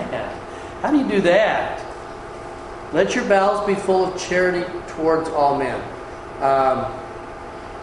[0.85, 1.83] How do you do that?
[2.93, 5.81] Let your bowels be full of charity towards all men.
[6.43, 6.93] Um,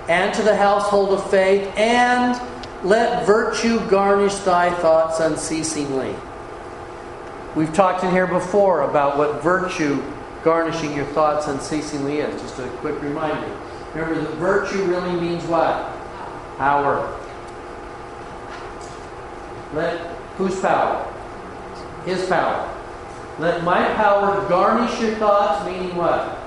[0.08, 2.40] and to the household of faith, and
[2.84, 6.14] let virtue garnish thy thoughts unceasingly.
[7.56, 10.00] We've talked in here before about what virtue
[10.44, 12.40] garnishing your thoughts unceasingly is.
[12.40, 13.52] Just a quick reminder.
[13.94, 15.92] Remember that virtue really means what?
[16.56, 17.20] Power.
[19.74, 19.98] Let
[20.36, 21.12] whose power?
[22.04, 22.71] His power.
[23.38, 26.38] Let my power garnish your thoughts, meaning what?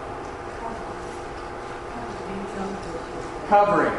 [3.47, 3.93] Covering,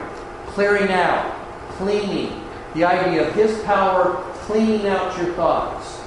[0.49, 1.35] clearing out,
[1.72, 2.42] cleaning.
[2.75, 6.01] The idea of His power cleaning out your thoughts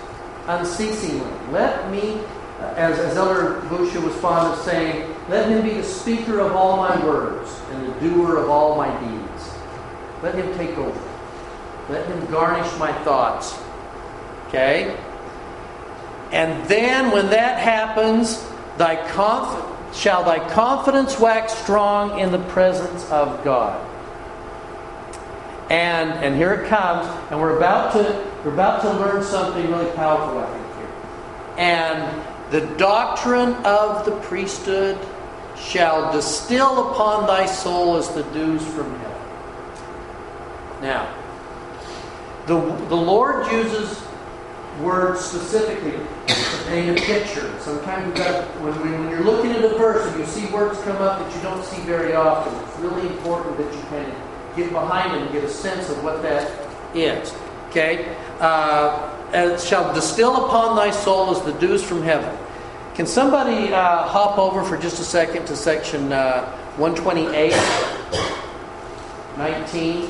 [0.48, 1.30] unceasingly.
[1.52, 2.22] Let me,
[2.60, 6.78] as, as Elder Busche was fond of saying, let Him be the speaker of all
[6.78, 9.54] my words and the doer of all my deeds.
[10.24, 11.02] Let Him take over.
[11.90, 13.62] Let Him garnish my thoughts.
[14.48, 14.98] Okay?
[16.32, 18.46] And then when that happens,
[18.78, 23.86] thy conf- shall thy confidence wax strong in the presence of God.
[25.70, 29.92] And and here it comes, and we're about to we're about to learn something really
[29.96, 30.90] powerful, I think here.
[31.58, 34.98] And the doctrine of the priesthood
[35.56, 39.22] shall distill upon thy soul as the dews from heaven.
[40.82, 41.16] Now,
[42.48, 44.02] the the Lord uses
[44.82, 46.00] words specifically
[46.70, 47.60] paint a picture.
[47.60, 50.98] Sometimes you've got when, when you're looking at a verse and you see words come
[50.98, 54.72] up that you don't see very often, it's really important that you kind of get
[54.72, 56.50] behind it and get a sense of what that
[56.96, 57.34] is.
[57.70, 58.16] Okay?
[58.40, 62.36] Uh, shall distill upon thy soul as the dews from heaven.
[62.96, 67.54] Can somebody uh, hop over for just a second to section uh, 128,
[69.38, 70.02] 19?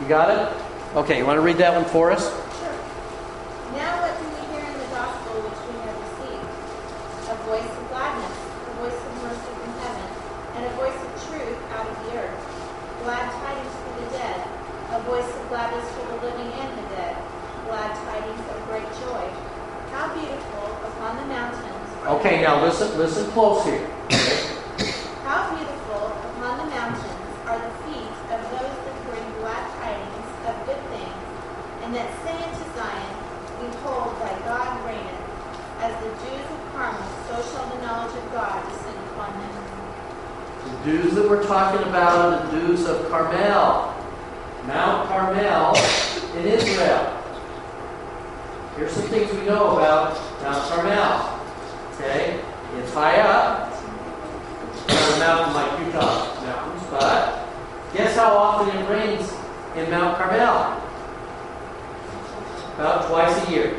[0.00, 0.62] You got it?
[0.94, 2.28] Okay, you want to read that one for us?
[2.60, 2.76] Sure.
[3.74, 6.46] Now what do we hear in the gospel which we have received?
[7.32, 10.08] A voice of gladness, a voice of mercy from heaven,
[10.58, 12.38] and a voice of truth out of the earth.
[13.02, 14.38] Glad tidings for the dead,
[14.94, 17.14] a voice of gladness for the living and the dead.
[17.66, 19.24] Glad tidings of great joy.
[19.96, 21.88] How beautiful upon the mountains.
[22.04, 23.86] are Okay, now listen, listen close here.
[25.22, 27.06] How beautiful upon the mountains
[27.46, 31.22] are the feet of those that bring glad tidings of good things,
[31.86, 33.14] and that say unto Zion,
[33.62, 35.22] Behold, thy God reigneth.
[35.86, 39.54] As the dews of Carmel, so shall the knowledge of God descend upon them.
[40.66, 43.94] The dews that we're talking about are the dews of Carmel.
[44.66, 45.76] Mount Carmel
[46.40, 47.22] in Israel.
[48.74, 51.41] Here's some things we know about Mount Carmel.
[52.02, 52.40] Okay?
[52.78, 53.70] It's high up.
[54.88, 57.46] Not a mountain like Utah mountains, but
[57.94, 59.32] guess how often it rains
[59.76, 60.82] in Mount Carmel?
[62.74, 63.78] About twice a year.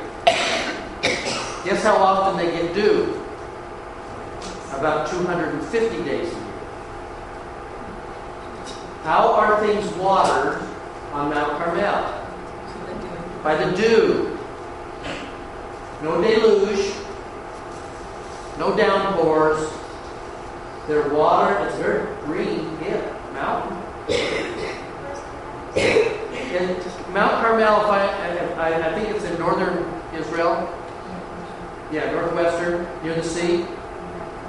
[1.65, 3.21] Guess how often they get dew?
[4.71, 6.43] About 250 days a year.
[9.03, 10.61] How are things watered
[11.11, 12.21] on Mount Carmel?
[13.43, 14.37] By the dew.
[16.01, 17.02] No deluge.
[18.57, 19.71] No downpours.
[20.87, 21.67] They're watered.
[21.67, 23.01] It's very green yeah,
[23.33, 23.77] mountain.
[26.57, 28.07] and Mount Carmel, if I,
[28.57, 30.69] I, I think it's in northern Israel.
[31.91, 33.65] Yeah, northwestern, near the sea,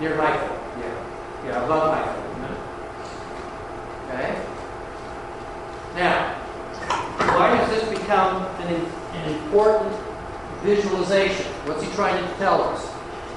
[0.01, 0.61] near Haifa.
[0.81, 2.25] Yeah, yeah, above Haifa.
[4.15, 4.41] Okay.
[5.97, 6.35] Now,
[7.37, 8.75] why does this become an,
[9.15, 9.95] an important
[10.63, 11.47] visualization?
[11.67, 12.84] What's he trying to tell us?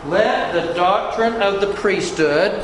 [0.07, 2.63] Let the doctrine of the priesthood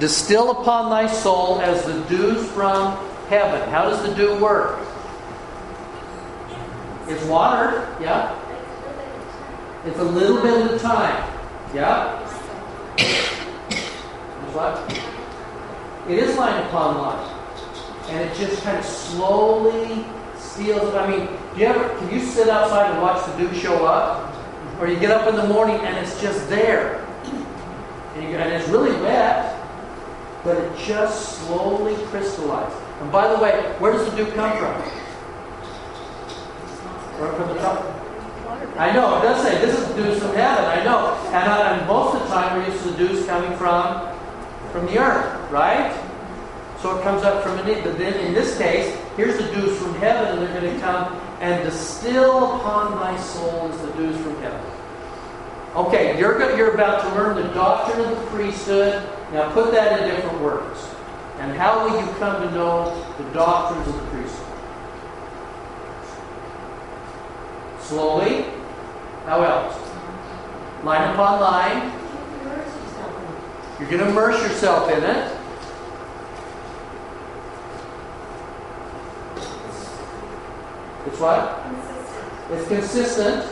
[0.00, 2.96] distill upon thy soul as the dews from
[3.28, 3.68] heaven.
[3.70, 4.80] How does the dew work?
[7.06, 8.36] It's watered, yeah?
[9.86, 11.32] It's a little bit at a time,
[11.72, 12.18] yeah?
[14.52, 14.92] What?
[16.10, 17.38] It is line upon line.
[18.08, 20.04] And it just kind of slowly
[20.36, 20.94] steals.
[20.96, 24.31] I mean, do you ever, can you sit outside and watch the dew show up?
[24.82, 27.06] Or you get up in the morning and it's just there.
[28.16, 29.56] And, you, and it's really wet,
[30.42, 32.76] but it just slowly crystallizes.
[33.00, 34.74] And by the way, where does the dew come from?
[37.22, 37.78] Right from the top?
[38.76, 41.14] I know, it does say this is dews from heaven, I know.
[41.26, 44.12] And, uh, and most of the time we're used to the dews coming from
[44.72, 45.94] from the earth, right?
[46.80, 47.84] So it comes up from beneath.
[47.84, 51.14] But then in this case, here's the dews from heaven, and they're going to come
[51.40, 54.71] and distill upon my soul as the dews from heaven.
[55.74, 59.02] Okay, you're, go- you're about to learn the doctrine of the priesthood.
[59.32, 60.86] Now put that in different words.
[61.38, 64.46] And how will you come to know the doctrines of the priesthood?
[67.80, 68.44] Slowly.
[69.24, 69.78] How else?
[70.84, 71.92] Line upon line.
[73.80, 75.36] You're going to immerse yourself in it.
[81.06, 81.62] It's what?
[81.64, 82.50] Consistent.
[82.50, 83.51] It's consistent.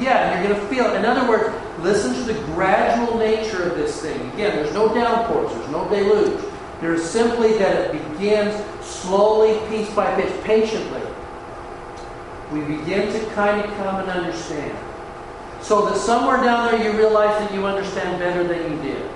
[0.00, 0.96] Yeah, you're going to feel it.
[0.96, 4.20] In other words, listen to the gradual nature of this thing.
[4.32, 6.44] Again, there's no downpours, there's no deluge.
[6.80, 11.02] There's simply that it begins slowly, piece by piece, patiently.
[12.52, 14.78] We begin to kind of come and understand.
[15.60, 19.10] So that somewhere down there you realize that you understand better than you did.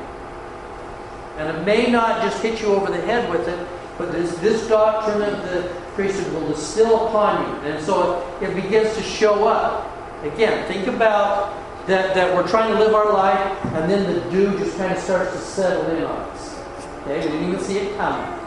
[1.38, 4.66] And it may not just hit you over the head with it, but this, this
[4.68, 5.62] doctrine of the
[5.94, 7.70] priesthood will distill upon you.
[7.70, 9.88] And so it, it begins to show up.
[10.22, 11.56] Again, think about
[11.86, 14.98] that, that we're trying to live our life, and then the dew just kind of
[14.98, 16.60] starts to settle in on us.
[17.02, 17.26] Okay?
[17.26, 18.38] We didn't even see it coming.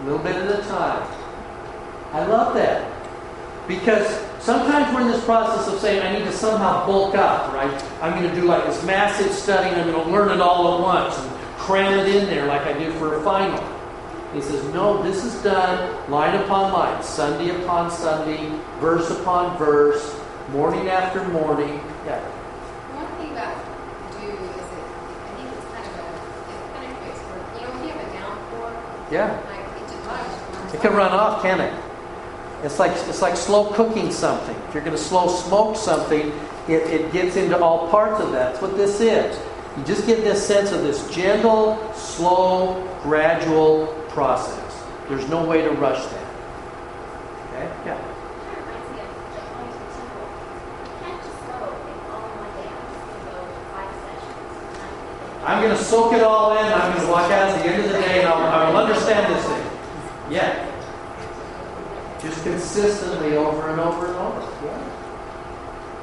[0.00, 1.08] A little bit at a time.
[2.12, 2.90] I love that.
[3.66, 7.84] Because sometimes we're in this process of saying, I need to somehow bulk up, right?
[8.02, 10.76] I'm going to do like this massive study and I'm going to learn it all
[10.76, 13.58] at once and cram it in there like I do for a final.
[14.34, 20.18] He says, no, this is done line upon line, Sunday upon Sunday, verse upon verse,
[20.50, 21.80] morning after morning.
[22.06, 22.18] Yeah.
[22.96, 23.60] One thing about
[24.16, 24.84] dew is it,
[25.20, 26.08] I think it's kind of a,
[26.48, 27.20] it kind of creates,
[27.54, 28.72] you know, if you have a downpour,
[29.10, 29.36] Yeah.
[29.46, 30.74] like it just.
[30.74, 31.74] It can run off, can it?
[32.64, 34.56] It's like it's like slow cooking something.
[34.68, 36.32] If you're going to slow smoke something,
[36.68, 38.52] it, it gets into all parts of that.
[38.52, 39.38] That's what this is.
[39.76, 44.84] You just get this sense of this gentle, slow, gradual process.
[45.08, 46.26] There's no way to rush that.
[47.48, 47.66] Okay?
[47.84, 47.96] Yeah.
[47.96, 50.28] Kind of reminds me of the Huntington Temple.
[50.78, 51.56] You can't just go
[51.88, 52.68] in all one day.
[52.68, 53.40] I'm going to go
[53.72, 54.36] five sessions.
[55.44, 56.64] I'm going to soak it all in.
[56.64, 58.76] I'm going to walk out at the end of the day and I'll, I will
[58.76, 59.64] understand this thing.
[60.30, 60.68] Yeah.
[62.20, 64.40] Just consistently over and over and over.
[64.64, 64.80] Yeah.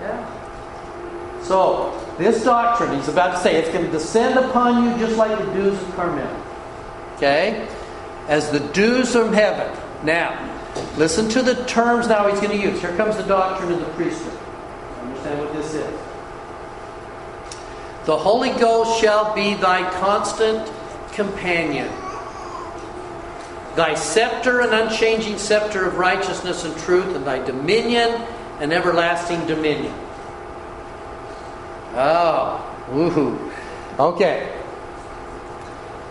[0.01, 1.41] Yeah.
[1.43, 5.38] So, this doctrine, he's about to say, it's going to descend upon you just like
[5.38, 6.45] the dews of Carmel.
[7.16, 7.68] Okay?
[8.30, 9.76] As the dews from heaven.
[10.06, 10.56] Now,
[10.98, 12.80] listen to the terms now he's going to use.
[12.80, 14.40] Here comes the doctrine of the priesthood.
[15.02, 16.00] Understand what this is.
[18.06, 20.72] The Holy Ghost shall be thy constant
[21.12, 21.90] companion.
[23.76, 28.10] Thy scepter and unchanging scepter of righteousness and truth, and thy dominion
[28.60, 29.94] and everlasting dominion.
[31.96, 33.52] Oh, woohoo.
[34.00, 34.59] Okay.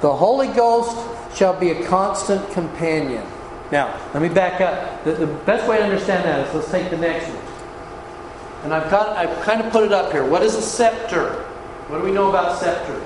[0.01, 0.97] The Holy Ghost
[1.37, 3.27] shall be a constant companion.
[3.73, 5.05] Now, let me back up.
[5.05, 8.65] The, the best way to understand that is let's take the next one.
[8.65, 10.25] And I've got I've kind of put it up here.
[10.25, 11.45] What is a scepter?
[11.89, 13.03] What do we know about scepters?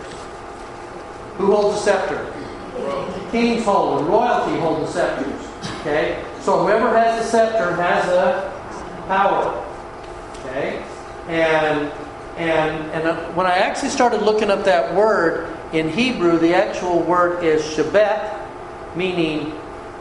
[1.39, 2.35] Who holds a scepter?
[3.31, 4.07] Kings hold.
[4.07, 5.49] Royalty hold the scepters.
[5.81, 6.25] Okay?
[6.41, 9.65] So whoever has a scepter has a power.
[10.41, 10.85] Okay?
[11.29, 11.91] And
[12.37, 17.01] and and uh, when I actually started looking up that word in Hebrew, the actual
[17.01, 18.39] word is shebet,
[18.95, 19.53] meaning,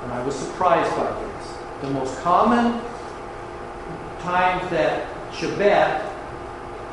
[0.04, 1.54] and I was surprised by this.
[1.82, 2.82] The most common
[4.20, 6.02] times that shebet,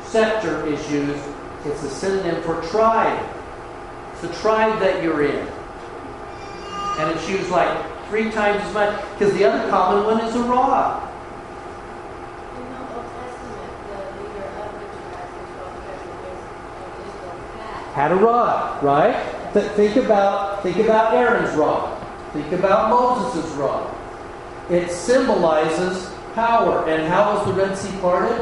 [0.03, 1.23] scepter, is used,
[1.65, 3.21] it's a synonym for tribe.
[4.13, 5.47] It's the tribe that you're in.
[6.99, 10.43] And it's used like three times as much, because the other common one is a
[10.43, 11.03] rod.
[12.55, 15.75] In the Old Testament, the leader of the tribe was
[17.07, 17.43] Israel
[17.99, 19.13] Had a rod, right?
[19.51, 22.01] Th- think about think about Aaron's rod.
[22.31, 23.93] Think about Moses' rod.
[24.69, 26.87] It symbolizes power.
[26.87, 28.39] And how was the Red Sea parted?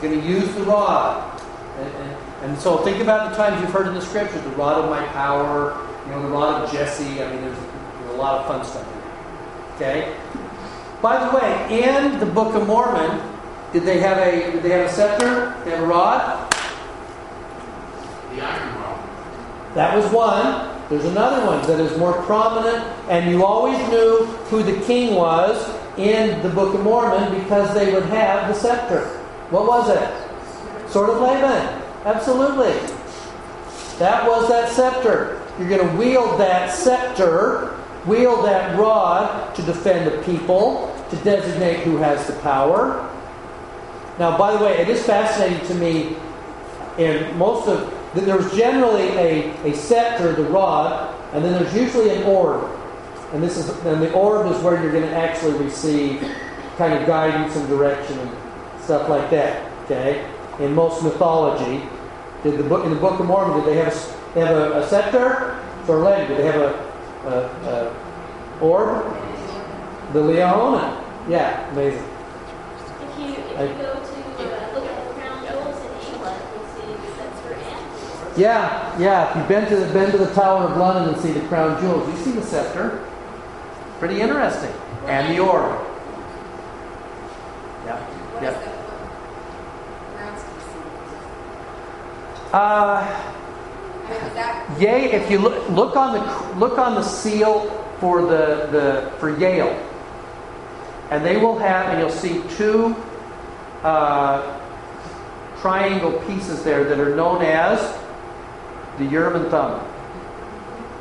[0.00, 1.38] Going to use the rod.
[1.78, 4.82] And, and, and so think about the times you've heard in the scriptures the rod
[4.82, 7.22] of my power, you know, the rod of Jesse.
[7.22, 9.02] I mean, there's, there's a lot of fun stuff here.
[9.74, 10.16] Okay?
[11.02, 13.33] By the way, in the Book of Mormon,
[13.74, 15.52] did they have a did they have a scepter?
[15.64, 16.48] They have a rod?
[18.30, 19.74] The iron rod.
[19.74, 20.70] That was one.
[20.88, 25.68] There's another one that is more prominent, and you always knew who the king was
[25.98, 29.08] in the Book of Mormon because they would have the scepter.
[29.50, 30.88] What was it?
[30.88, 31.82] Sword of Laban.
[32.04, 32.74] Absolutely.
[33.98, 35.42] That was that scepter.
[35.58, 41.80] You're going to wield that scepter, wield that rod to defend the people, to designate
[41.80, 43.10] who has the power.
[44.18, 46.16] Now, by the way, it is fascinating to me
[46.98, 52.22] in most of there's generally a, a scepter, the rod, and then there's usually an
[52.22, 52.70] orb.
[53.32, 56.20] And this is and the orb is where you're going to actually receive
[56.76, 58.30] kind of guidance and direction and
[58.80, 59.70] stuff like that.
[59.84, 60.24] Okay?
[60.60, 61.82] In most mythology,
[62.44, 64.80] did the book in the Book of Mormon did they have a, they have a,
[64.80, 65.58] a scepter?
[65.88, 66.72] Or lady, did they have a,
[67.26, 67.34] a,
[67.68, 69.04] a orb?
[70.12, 71.02] The Liahona.
[71.28, 72.04] Yeah, amazing.
[73.00, 76.68] If you, if you go to uh, look at the crown jewels in England, you'll
[76.76, 77.84] see the scepter and
[78.36, 79.30] Yeah, yeah.
[79.30, 81.80] If you've been to the been to the Tower of London and see the crown
[81.80, 83.06] jewels, you see the scepter.
[84.00, 84.72] Pretty interesting.
[85.06, 85.80] And the orb.
[87.86, 88.42] Yeah.
[88.42, 88.70] Yeah.
[92.52, 93.30] Uh,
[94.78, 95.12] Yay!
[95.12, 97.70] If you look, look on the look on the seal
[98.00, 99.72] for the, the for Yale,
[101.10, 102.94] and they will have, and you'll see two
[103.82, 104.60] uh,
[105.60, 107.80] triangle pieces there that are known as
[108.98, 109.84] the Urim and Thummim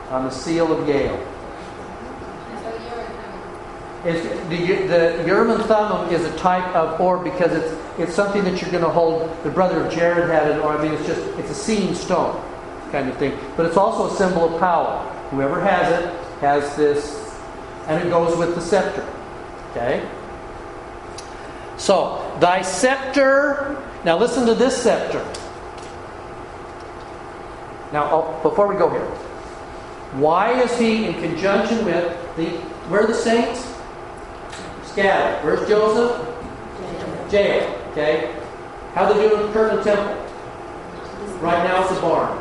[0.09, 1.27] on the seal of Yale.
[4.05, 8.43] Is the the Urim and Thummim is a type of orb because it's it's something
[8.43, 9.29] that you're going to hold.
[9.43, 12.41] The brother of Jared had it, or I mean, it's just it's a seeing stone
[12.91, 13.37] kind of thing.
[13.55, 15.09] But it's also a symbol of power.
[15.31, 17.33] Whoever has it has this,
[17.87, 19.07] and it goes with the scepter.
[19.71, 20.07] Okay.
[21.77, 23.81] So thy scepter.
[24.03, 25.25] Now listen to this scepter.
[27.93, 29.05] Now, oh, before we go here,
[30.19, 32.49] why is he in conjunction with the?
[32.89, 33.71] Where are the saints?
[34.83, 35.45] Scattered.
[35.45, 36.27] Where's Joseph?
[37.29, 37.69] Jail.
[37.91, 38.35] Okay.
[38.95, 40.15] How they doing in Kirtland Temple?
[41.39, 42.35] Right now it's a barn.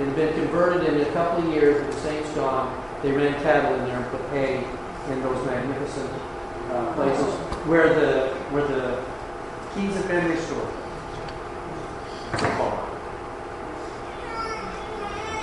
[0.00, 2.82] It had been converted in a couple of years the saints gone.
[3.02, 4.64] They ran cattle in there and put hay
[5.08, 6.10] in those magnificent
[6.68, 7.34] uh, places
[7.68, 9.04] where the where the
[9.74, 10.68] keys have been restored.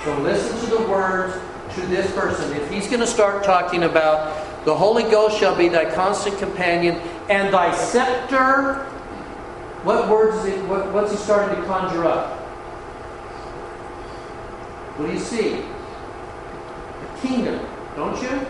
[0.04, 1.34] So listen to the words
[1.74, 2.56] to this person.
[2.56, 6.96] If he's going to start talking about the Holy Ghost shall be thy constant companion
[7.28, 8.86] and thy scepter,
[9.82, 12.38] what words is it, what, what's he starting to conjure up?
[14.96, 15.64] What do you see?
[15.64, 18.46] A kingdom, don't you?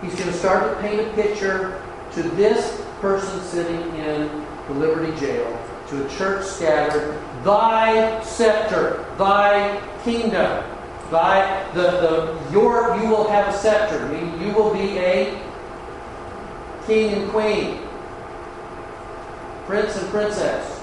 [0.00, 5.14] He's going to start to paint a picture to this person sitting in the Liberty
[5.20, 5.58] Jail,
[5.88, 7.18] to a church scattered.
[7.46, 10.64] Thy scepter, thy kingdom,
[11.12, 14.04] thy the the your you will have a scepter.
[14.08, 15.40] Meaning you will be a
[16.88, 17.78] king and queen,
[19.66, 20.82] prince and princess.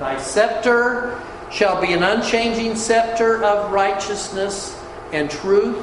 [0.00, 1.18] Thy scepter
[1.50, 4.78] shall be an unchanging scepter of righteousness
[5.14, 5.82] and truth.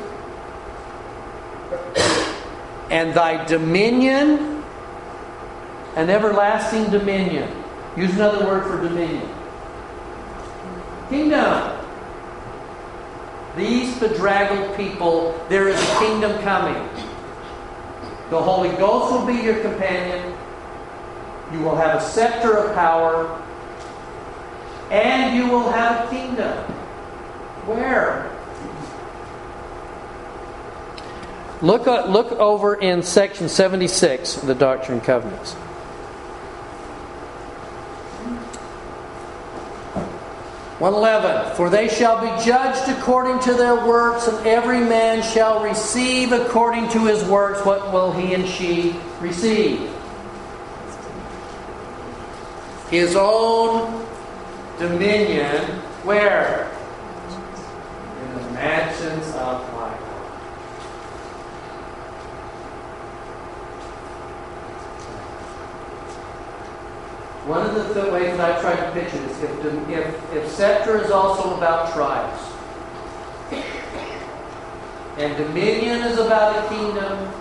[2.92, 4.64] And thy dominion
[5.96, 7.63] an everlasting dominion.
[7.96, 9.30] Use another word for dominion.
[11.10, 11.80] Kingdom.
[13.56, 16.90] These bedraggled people, there is a kingdom coming.
[18.32, 20.36] The Holy Ghost will be your companion.
[21.52, 23.40] You will have a scepter of power.
[24.90, 26.58] And you will have a kingdom.
[27.68, 28.32] Where?
[31.62, 35.56] Look, uh, look over in section 76 of the Doctrine and Covenants.
[40.84, 41.56] One eleven.
[41.56, 46.90] For they shall be judged according to their works, and every man shall receive according
[46.90, 47.66] to his works.
[47.66, 49.90] What will he and she receive?
[52.90, 54.06] His own
[54.78, 55.62] dominion.
[56.04, 56.70] Where?
[58.26, 60.02] In the mansions of my heart.
[67.48, 71.04] One of the th- ways that I try to picture this, if, if, if scepter
[71.04, 72.42] is also about tribes,
[75.18, 77.34] and dominion is about a kingdom,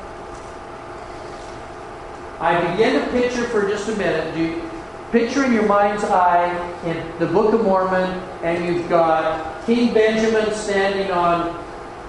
[2.40, 4.34] I begin to picture for just a minute.
[4.34, 4.68] Do
[5.12, 6.50] picture in your mind's eye
[6.84, 8.10] in the Book of Mormon,
[8.42, 11.62] and you've got King Benjamin standing on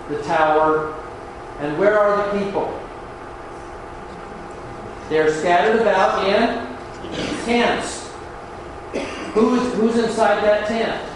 [0.09, 0.93] the tower,
[1.59, 2.79] and where are the people?
[5.09, 6.75] They're scattered about in
[7.45, 8.02] tents.
[9.33, 11.09] Who's, who's inside that tent?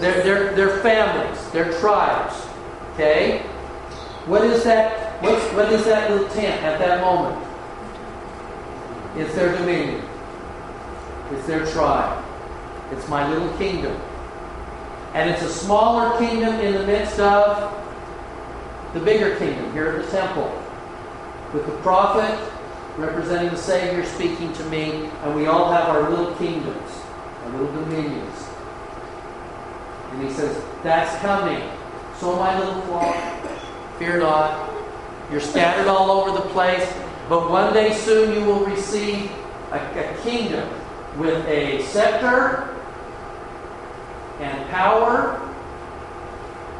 [0.00, 2.34] Their, their, their families, their tribes.
[2.94, 3.38] Okay?
[4.26, 5.22] What is that?
[5.22, 7.48] What's, what is that little tent at that moment?
[9.16, 10.04] It's their dominion.
[11.32, 12.22] It's their tribe.
[12.92, 13.98] It's my little kingdom.
[15.14, 17.72] And it's a smaller kingdom in the midst of
[18.92, 20.50] the bigger kingdom here at the temple.
[21.54, 22.51] With the prophet
[22.96, 26.90] representing the Savior speaking to me, and we all have our little kingdoms,
[27.44, 28.48] our little dominions.
[30.10, 31.68] And he says, That's coming.
[32.18, 34.70] So, my little flock, fear not.
[35.30, 36.86] You're scattered all over the place,
[37.28, 39.30] but one day soon you will receive
[39.70, 40.68] a, a kingdom
[41.16, 42.76] with a scepter
[44.40, 45.40] and power.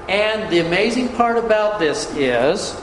[0.09, 2.82] And the amazing part about this is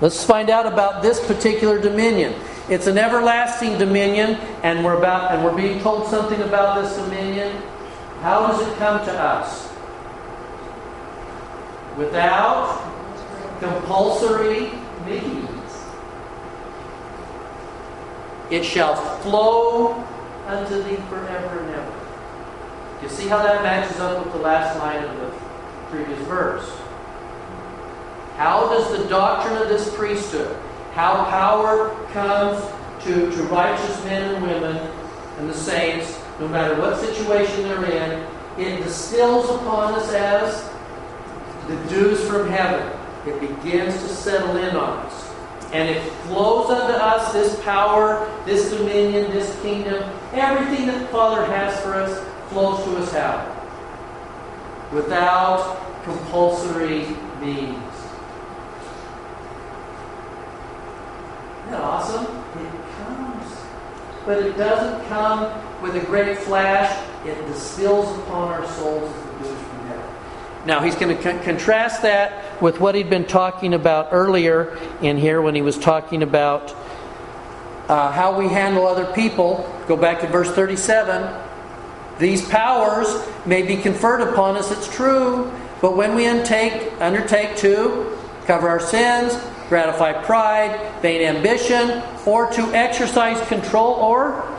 [0.00, 2.34] Let's find out about this particular dominion.
[2.68, 7.56] It's an everlasting dominion, and we're about and we're being told something about this dominion.
[8.20, 9.72] How does it come to us?
[11.96, 12.82] Without
[13.60, 14.72] compulsory
[15.06, 15.72] means.
[18.50, 19.94] It shall flow
[20.46, 21.92] unto thee forever and ever.
[23.02, 25.32] You see how that matches up with the last line of the
[25.90, 26.70] previous verse?
[28.36, 30.56] How does the doctrine of this priesthood,
[30.92, 32.62] how power comes
[33.04, 34.76] to, to righteous men and women
[35.38, 38.26] and the saints, no matter what situation they're in,
[38.58, 40.70] it distills upon us as
[41.66, 42.92] the dews from heaven.
[43.26, 45.34] It begins to settle in on us.
[45.72, 50.08] And it flows unto us this power, this dominion, this kingdom.
[50.32, 53.52] Everything that the Father has for us flows to us how?
[54.92, 57.06] Without compulsory
[57.40, 57.82] means.
[61.66, 62.24] Isn't that awesome?
[62.24, 63.52] It comes.
[64.26, 65.50] But it doesn't come
[65.80, 66.90] with a great flash.
[67.24, 70.14] It distills upon our souls as the dews from heaven.
[70.66, 75.16] Now, he's going to con- contrast that with what he'd been talking about earlier in
[75.16, 76.74] here when he was talking about
[77.88, 79.72] uh, how we handle other people.
[79.86, 81.42] Go back to verse 37.
[82.18, 83.08] These powers
[83.44, 89.34] may be conferred upon us, it's true, but when we undertake to cover our sins,
[89.68, 94.56] gratify pride, vain ambition, or to exercise control or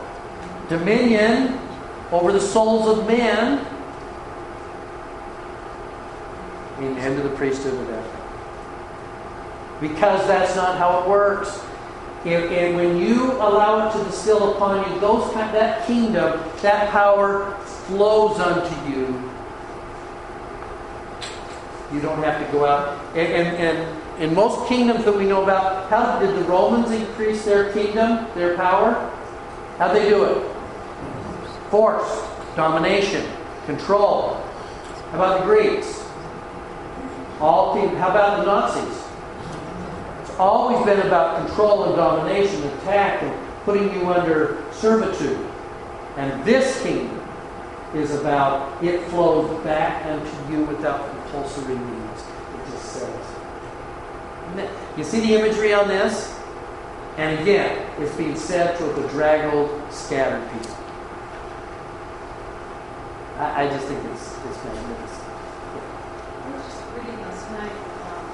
[0.70, 1.60] dominion
[2.12, 3.66] over the souls of men
[6.80, 8.12] in the end of the priesthood of heaven.
[9.80, 11.64] Because that's not how it works.
[12.26, 16.90] And, and when you allow it to distill upon you, those kind, that kingdom, that
[16.90, 19.32] power flows unto you.
[21.94, 23.00] You don't have to go out.
[23.16, 27.46] And, and, and in most kingdoms that we know about, how did the Romans increase
[27.46, 28.94] their kingdom, their power?
[29.78, 30.52] How'd they do it?
[31.70, 32.24] Force,
[32.56, 33.24] domination,
[33.66, 34.42] control.
[35.12, 36.04] How about the Greeks?
[37.40, 39.04] All king- how about the Nazis?
[40.22, 45.38] It's always been about control and domination, attack, and putting you under servitude.
[46.16, 47.22] And this kingdom
[47.94, 51.97] is about it flows back unto you without compulsory means.
[54.98, 56.34] You see the imagery on this?
[57.18, 60.76] And again, it's being said to a bedraggled, scattered people.
[63.38, 65.28] I, I just think it's, it's magnificent.
[65.28, 67.78] I was just reading last night
[68.10, 68.26] um,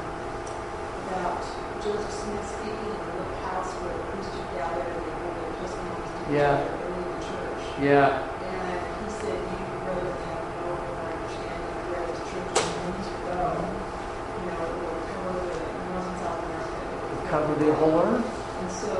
[1.07, 1.43] about
[1.83, 5.35] Joseph Smith speaking in the little house where the priests would gather and they hold
[5.35, 6.55] their testimonies Yeah.
[6.63, 7.63] early in the church.
[7.83, 10.71] Yeah, And he said he really have no
[11.03, 13.39] understanding of where this church was going to go.
[13.63, 15.55] You know, it will cover the
[15.91, 16.79] North and South America.
[16.79, 18.29] it will cover the whole earth.
[18.61, 18.93] And so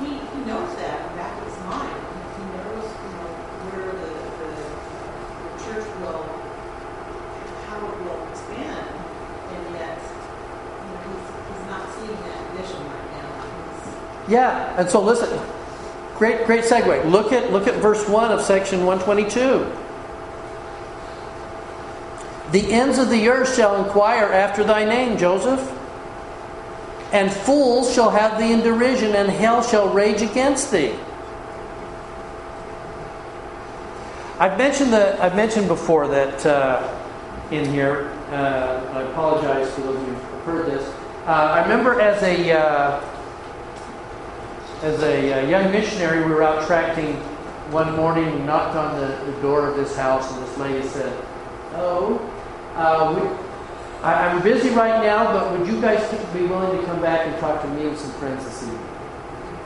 [0.00, 2.02] he, he knows that in the back of his mind.
[2.34, 3.30] He, knows, you know,
[3.70, 4.10] where the,
[4.42, 4.50] the,
[5.46, 6.26] the church will,
[7.70, 8.90] how it will expand.
[9.54, 13.38] And yet, you know, he's, he's not seeing that vision right now.
[14.26, 15.30] He's, Yeah, and so listen,
[16.16, 17.08] great, great segue.
[17.08, 19.70] Look at look at verse one of section one twenty two.
[22.50, 25.76] The ends of the earth shall inquire after thy name, Joseph.
[27.12, 30.94] And fools shall have thee in derision, and hell shall rage against thee.
[34.40, 36.98] I've mentioned the I've mentioned before that uh,
[37.50, 38.10] in here.
[38.30, 40.88] Uh, I apologize to those of you who've heard this.
[41.26, 43.04] Uh, I remember as a uh,
[44.82, 47.16] as a uh, young missionary, we were out tracting
[47.70, 48.32] one morning.
[48.32, 51.12] We knocked on the, the door of this house, and this lady said,
[51.74, 52.18] "Oh,
[53.14, 53.49] we,
[54.02, 56.00] I, I'm busy right now, but would you guys
[56.32, 58.80] be willing to come back and talk to me and some friends this evening?"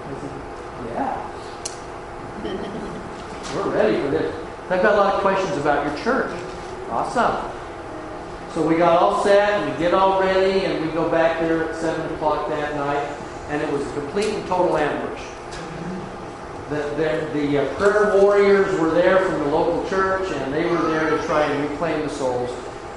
[0.07, 0.30] I said,
[0.95, 1.16] "Yeah,
[3.57, 4.35] we're ready for this."
[4.70, 6.32] I've got a lot of questions about your church.
[6.91, 7.51] Awesome.
[8.55, 11.68] So we got all set, and we get all ready, and we go back there
[11.68, 15.22] at seven o'clock that night and it was a complete and total ambush.
[16.70, 20.80] The, the, the uh, prayer warriors were there from the local church, and they were
[20.89, 22.51] there to try and reclaim the souls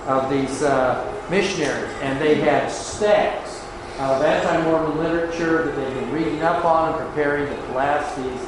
[0.08, 1.92] of these uh, missionaries.
[2.02, 3.64] And they had stacks
[4.00, 8.42] of anti Mormon literature that they'd been reading up on and preparing to blast these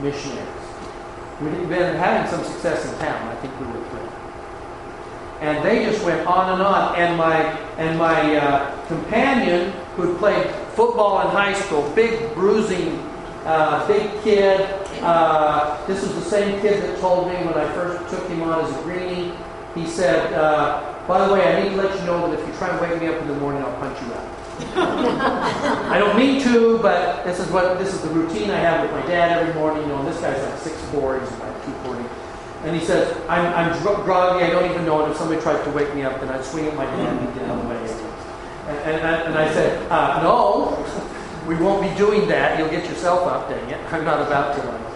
[0.00, 0.48] missionaries.
[1.40, 3.28] We'd been having some success in town.
[3.28, 4.12] I think we were thrilled.
[5.40, 6.96] And they just went on and on.
[6.96, 7.36] And my
[7.76, 12.98] and my uh, companion, who played football in high school, big bruising,
[13.44, 14.60] uh, big kid.
[15.02, 18.64] Uh, this was the same kid that told me when I first took him on
[18.64, 19.25] as a greenie.
[19.76, 22.54] He said, uh, "By the way, I need to let you know that if you
[22.54, 24.26] try and wake me up in the morning, I'll punch you out."
[25.92, 28.90] I don't mean to, but this is what this is the routine I have with
[28.92, 29.82] my dad every morning.
[29.82, 32.04] You know, and this guy's like six four, he's like two forty.
[32.64, 35.10] And he says, I'm, I'm dr- groggy, I don't even know it.
[35.10, 37.44] If somebody tries to wake me up, then I'd swing at my hand and get
[37.44, 37.76] out of the way.
[38.66, 40.74] And, and, and I said, uh, No,
[41.46, 42.58] we won't be doing that.
[42.58, 43.80] You'll get yourself up, dang it.
[43.92, 44.86] I'm not about to.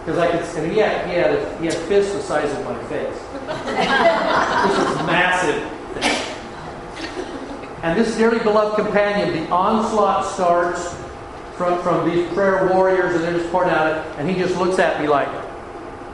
[0.00, 2.64] Because I could, and he had, he, had a, he had fists the size of
[2.64, 3.16] my face.
[3.64, 5.62] This is massive.
[7.82, 10.94] And this dearly beloved companion, the onslaught starts
[11.56, 14.78] from, from these prayer warriors, and they're just pouring out it, and he just looks
[14.78, 15.28] at me like,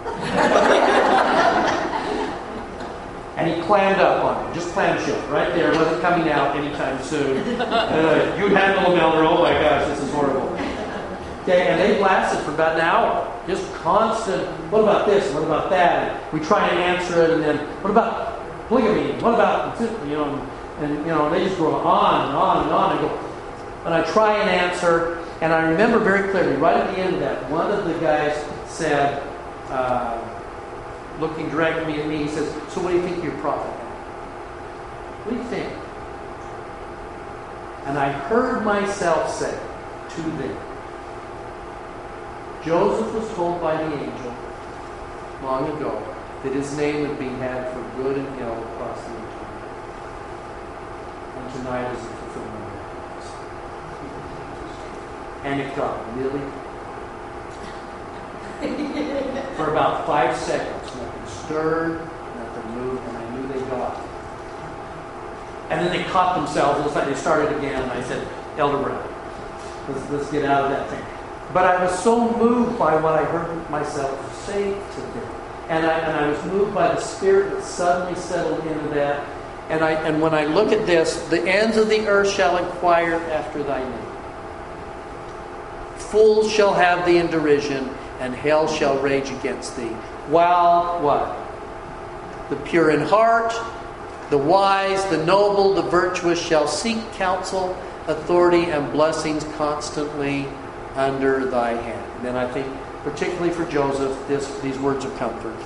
[3.37, 7.61] and he clammed up on me, just clamshell, right there, wasn't coming out anytime soon.
[7.61, 9.25] Uh, you handle him, Elder.
[9.25, 10.49] Oh my gosh, this is horrible.
[11.43, 13.27] Okay, and they blasted for about an hour,
[13.89, 14.47] constant.
[14.71, 15.33] What about this?
[15.33, 16.13] What about that?
[16.13, 19.13] And we try and answer it, and then what about polygamy?
[19.23, 20.47] What about you know?
[20.81, 22.93] And you know, they just go on and on and on.
[22.93, 23.09] And go,
[23.87, 27.21] and I try and answer, and I remember very clearly, right at the end of
[27.21, 28.37] that, one of the guys
[28.67, 29.23] said.
[29.69, 30.25] Uh,
[31.21, 33.71] looking directly at me, he says, So what do you think of your prophet?
[35.25, 35.73] What do you think?
[37.87, 39.51] And I heard myself say
[40.11, 40.57] to them,
[42.65, 44.35] Joseph was told by the angel
[45.43, 46.03] long ago
[46.43, 49.69] that his name would be had for good and ill across the eternity.
[51.37, 52.71] And tonight is the fulfillment of
[55.43, 55.47] that.
[55.47, 56.43] And it got really
[59.57, 60.95] for about five seconds.
[60.97, 62.01] Nothing stirred,
[62.37, 63.97] nothing moved, and I knew they got.
[65.71, 66.81] And then they caught themselves.
[66.81, 69.09] It like they started again, and I said, Elder Brown,
[69.89, 71.18] let's, let's get out of that thing.
[71.53, 75.35] But I was so moved by what I heard myself say to them.
[75.69, 79.27] And I, and I was moved by the spirit that suddenly settled into that.
[79.71, 83.15] And, I, and when I look at this, the ends of the earth shall inquire
[83.15, 84.09] after thy name.
[85.97, 87.91] Fools shall have thee in derision,
[88.21, 89.95] and hell shall rage against thee.
[90.29, 91.37] While what?
[92.49, 93.53] The pure in heart,
[94.31, 97.77] the wise, the noble, the virtuous shall seek counsel,
[98.07, 100.47] authority, and blessings constantly
[100.99, 102.27] under thy hand.
[102.27, 102.67] And I think,
[103.05, 105.57] particularly for Joseph, this, these words of comfort.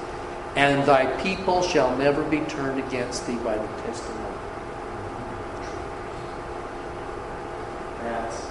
[0.54, 4.36] And thy people shall never be turned against thee by the testimony.
[8.00, 8.46] That's.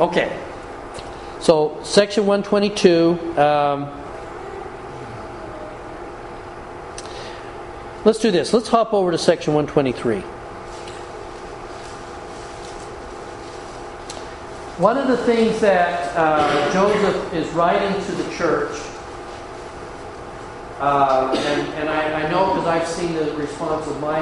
[0.00, 0.36] Okay.
[1.38, 3.38] So, section 122.
[3.38, 3.88] Um,
[8.04, 8.52] let's do this.
[8.52, 10.39] Let's hop over to section 123.
[14.80, 18.80] One of the things that uh, Joseph is writing to the church,
[20.78, 24.20] uh, and, and I, I know because I've seen the response of my,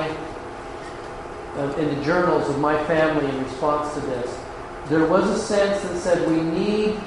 [1.55, 4.37] uh, in the journals of my family in response to this,
[4.87, 7.01] there was a sense that said we need.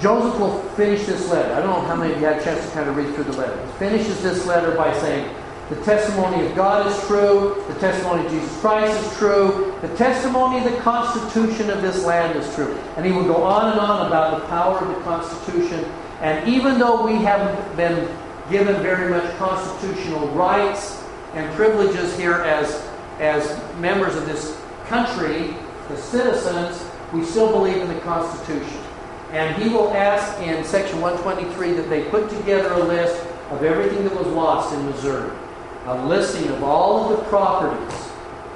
[0.00, 1.54] Joseph will finish this letter.
[1.54, 3.24] I don't know how many of you had a chance to kind of read through
[3.24, 3.58] the letter.
[3.64, 5.34] He finishes this letter by saying,
[5.68, 7.62] the testimony of God is true.
[7.68, 9.76] The testimony of Jesus Christ is true.
[9.82, 12.74] The testimony of the Constitution of this land is true.
[12.96, 15.84] And he will go on and on about the power of the Constitution.
[16.22, 18.08] And even though we haven't been
[18.50, 21.04] given very much constitutional rights
[21.34, 22.88] and privileges here as,
[23.18, 23.46] as
[23.78, 25.54] members of this country,
[25.88, 28.80] the citizens, we still believe in the Constitution.
[29.32, 34.04] And he will ask in section 123 that they put together a list of everything
[34.04, 35.30] that was lost in Missouri
[35.88, 37.94] a listing of all of the properties,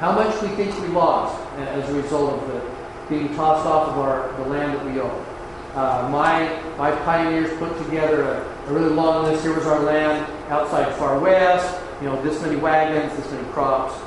[0.01, 2.73] how much we think we lost as a result of the
[3.09, 5.27] being tossed off of our the land that we own.
[5.75, 9.43] Uh, my my pioneers put together a, a, really long list.
[9.43, 11.81] Here was our land outside Far West.
[12.01, 13.99] You know, this many wagons, this many crops,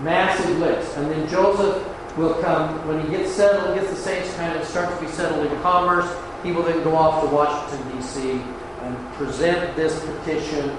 [0.00, 0.96] massive list.
[0.96, 4.92] And then Joseph will come when he gets settled, gets the saints kind of start
[4.92, 6.10] to be settled in commerce.
[6.42, 8.40] He will then go off to Washington D.C.
[8.82, 10.76] and present this petition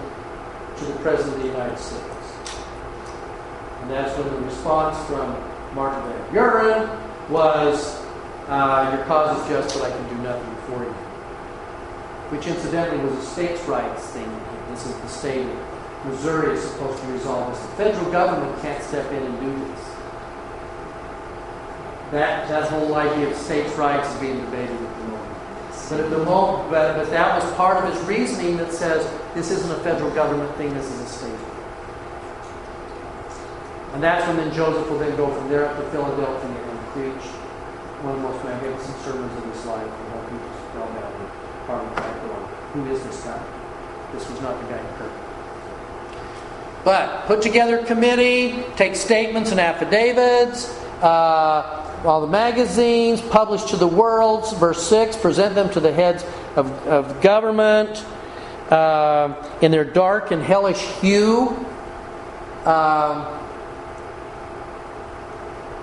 [0.78, 2.04] to the President of the United States.
[3.82, 5.30] And that's when the response from
[5.76, 6.90] Martin Van Buren
[7.30, 8.02] was,
[8.48, 10.92] uh, Your cause is just, but I can do nothing for you.
[12.32, 14.30] Which incidentally was a states' rights thing.
[14.70, 17.62] This is the state of Missouri is supposed to resolve this.
[17.62, 19.80] The federal government can't step in and do this.
[22.12, 24.95] That, that whole idea of states' rights is being debated.
[25.90, 29.06] But at the moment, but, but that was part of his reasoning that says
[29.36, 31.40] this isn't a federal government thing, this is a state.
[33.94, 37.30] And that's when then Joseph will then go from there up to Philadelphia and preach
[38.02, 41.32] one of the most magnificent sermons of his life and help people spell that with
[41.70, 41.94] Harvey
[42.74, 43.42] Who is this guy?
[44.12, 45.12] This was not the guy in Kirk.
[46.84, 50.70] But put together a committee, take statements and affidavits,
[51.02, 56.24] uh, all the magazines, published to the world, verse 6, present them to the heads
[56.56, 58.06] of, of government
[58.70, 61.50] uh, in their dark and hellish hue.
[62.66, 63.26] Um,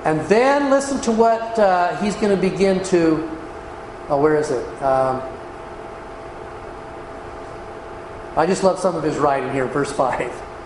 [0.05, 3.39] and then listen to what uh, he's going to begin to.
[4.09, 4.67] Oh, where is it?
[4.83, 5.23] Um,
[8.37, 10.21] I just love some of his writing here, verse 5.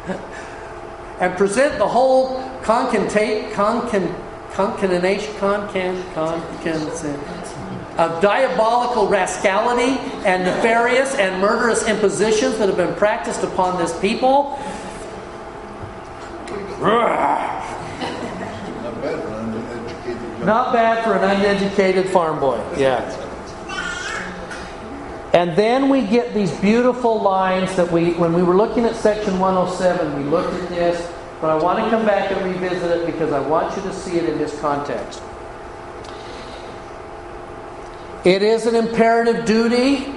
[1.20, 4.14] and present the whole concatenate, concon,
[4.52, 6.86] concatenation, concan, concan,
[7.98, 14.58] of diabolical rascality and nefarious and murderous impositions that have been practiced upon this people.
[20.44, 22.62] Not bad for an uneducated farm boy.
[22.76, 23.00] Yeah.
[25.32, 29.38] And then we get these beautiful lines that we, when we were looking at section
[29.38, 33.32] 107, we looked at this but I want to come back and revisit it because
[33.32, 35.22] I want you to see it in this context.
[38.24, 40.16] It is an imperative duty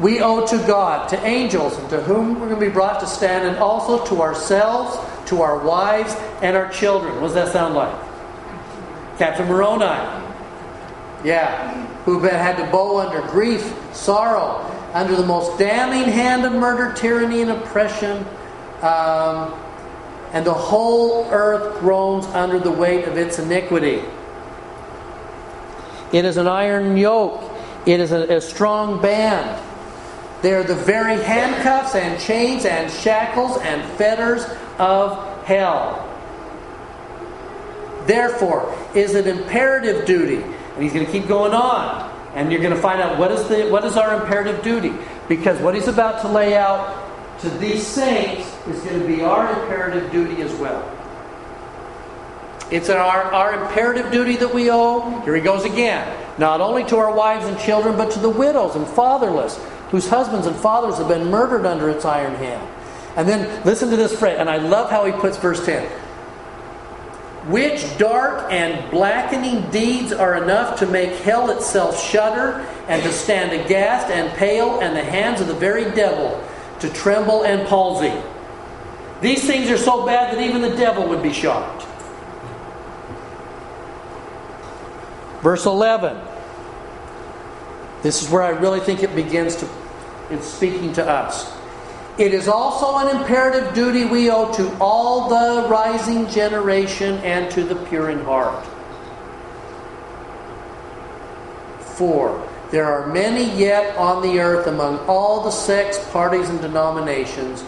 [0.00, 3.06] we owe to God, to angels, and to whom we're going to be brought to
[3.06, 7.14] stand, and also to ourselves, to our wives, and our children.
[7.20, 7.94] What does that sound like?
[9.18, 9.84] Captain Moroni.
[11.24, 11.86] Yeah.
[12.04, 14.58] Who had to bow under grief, sorrow,
[14.92, 18.26] under the most damning hand of murder, tyranny, and oppression.
[18.82, 19.54] Um,
[20.32, 24.02] and the whole earth groans under the weight of its iniquity.
[26.12, 27.42] It is an iron yoke,
[27.86, 29.62] it is a, a strong band.
[30.42, 34.44] They are the very handcuffs and chains and shackles and fetters
[34.78, 36.08] of hell.
[38.06, 40.42] Therefore, is it imperative duty?
[40.42, 42.10] And he's going to keep going on.
[42.34, 44.92] And you're going to find out what is, the, what is our imperative duty.
[45.28, 49.60] Because what he's about to lay out to these saints is going to be our
[49.60, 50.88] imperative duty as well.
[52.70, 55.20] It's our, our imperative duty that we owe.
[55.24, 56.08] Here he goes again.
[56.38, 59.58] Not only to our wives and children, but to the widows and fatherless,
[59.90, 62.66] whose husbands and fathers have been murdered under its iron hand.
[63.14, 65.86] And then listen to this phrase, and I love how he puts verse 10.
[67.50, 73.52] Which dark and blackening deeds are enough to make hell itself shudder, and to stand
[73.52, 76.42] aghast and pale, and the hands of the very devil
[76.80, 78.14] to tremble and palsy.
[79.22, 81.86] These things are so bad that even the devil would be shocked.
[85.42, 86.20] Verse 11.
[88.02, 89.68] This is where I really think it begins to,
[90.28, 91.56] it's speaking to us.
[92.18, 97.62] It is also an imperative duty we owe to all the rising generation and to
[97.62, 98.66] the pure in heart.
[101.78, 107.62] For there are many yet on the earth among all the sects, parties, and denominations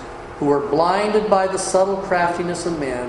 [0.45, 3.09] who are blinded by the subtle craftiness of men,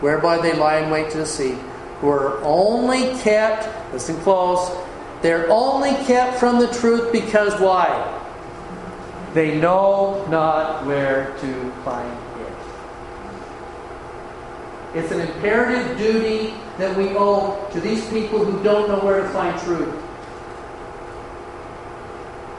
[0.00, 1.58] whereby they lie in wait to deceive,
[2.00, 4.74] who are only kept, listen close,
[5.20, 8.18] they're only kept from the truth because why?
[9.34, 12.10] They know not where to find
[12.40, 12.56] it.
[14.94, 19.28] It's an imperative duty that we owe to these people who don't know where to
[19.28, 19.94] find truth.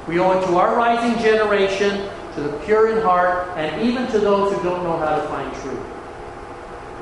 [0.07, 4.19] We owe it to our rising generation, to the pure in heart, and even to
[4.19, 5.79] those who don't know how to find truth.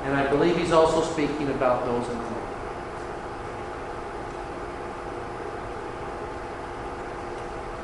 [0.04, 2.44] And I believe he's also speaking about those in Rome.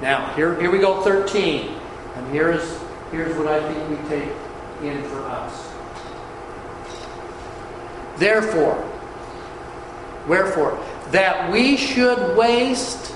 [0.01, 1.75] Now, here, here we go, 13.
[2.15, 2.79] And here's,
[3.11, 4.29] here's what I think we take
[4.83, 5.73] in for us.
[8.17, 8.77] Therefore,
[10.27, 13.15] wherefore, that we should waste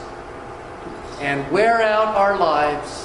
[1.19, 3.02] and wear out our lives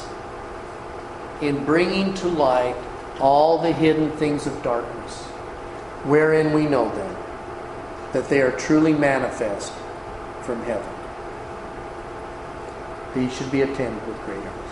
[1.41, 2.76] in bringing to light
[3.20, 5.24] all the hidden things of darkness,
[6.05, 7.16] wherein we know them,
[8.12, 9.72] that they are truly manifest
[10.43, 10.95] from heaven.
[13.14, 14.68] These should be attended with great earnestness.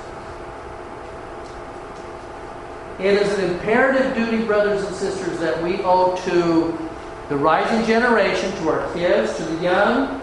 [2.98, 6.90] It is an imperative duty, brothers and sisters, that we owe to
[7.28, 10.20] the rising generation, to our kids, to the young,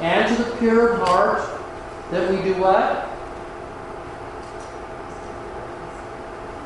[0.00, 1.42] and to the pure of heart,
[2.10, 3.07] that we do what?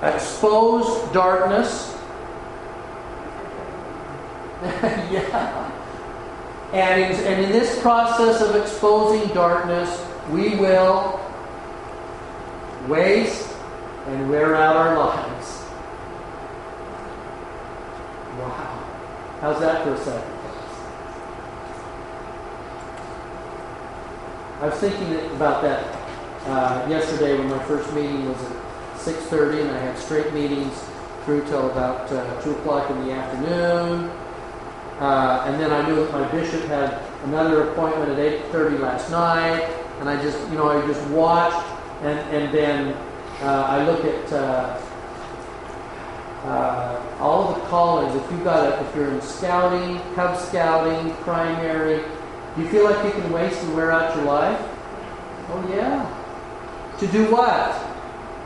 [0.02, 1.96] Expose darkness.
[4.62, 5.70] yeah.
[6.72, 11.20] And in, and in this process of exposing darkness, we will
[12.88, 13.48] waste
[14.06, 15.60] and wear out our lives.
[18.38, 18.84] Wow.
[19.40, 20.32] How's that for a sacrifice?
[24.60, 25.84] I was thinking about that
[26.46, 28.61] uh, yesterday when my first meeting was at
[29.02, 30.72] 6.30 and I had straight meetings
[31.24, 34.10] through till about uh, 2 o'clock in the afternoon.
[35.00, 38.18] Uh, and then I knew that my bishop had another appointment at
[38.52, 39.62] 8.30 last night.
[39.98, 41.66] And I just, you know, I just watched
[42.02, 42.94] and, and then
[43.42, 44.80] uh, I look at uh,
[46.44, 48.14] uh, all of the callings.
[48.14, 52.04] If you've got, a, if you're in scouting, Cub Scouting, primary,
[52.54, 54.60] do you feel like you can waste and wear out your life?
[55.50, 56.98] Oh yeah.
[56.98, 57.91] To do what?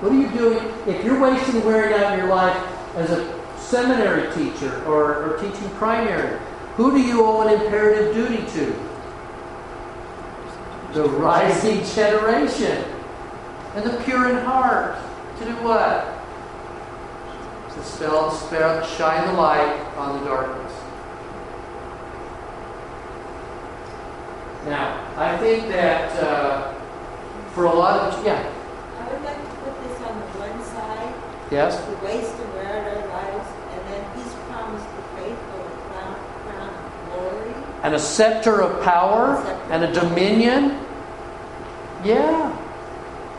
[0.00, 2.56] What are you doing if you're wasting wearing out your life
[2.96, 6.38] as a seminary teacher or, or teaching primary?
[6.76, 8.76] Who do you owe an imperative duty to?
[10.92, 12.84] The rising generation
[13.74, 14.98] and the pure in heart.
[15.38, 16.12] To do what?
[17.74, 20.72] To spell, spell, shine the light on the darkness.
[24.66, 26.74] Now, I think that uh,
[27.52, 28.52] for a lot of, yeah.
[28.98, 31.14] I would like to put this on the one side.
[31.50, 31.76] Yes?
[31.76, 36.14] To waste and wear out our lives, and then he's promised the faithful a crown,
[36.42, 37.54] crown of glory.
[37.84, 39.36] And a scepter of power
[39.70, 40.80] and a dominion.
[42.04, 42.50] Yeah.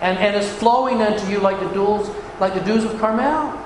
[0.02, 3.64] And, and it's flowing unto you like the dews, like the dews of Carmel.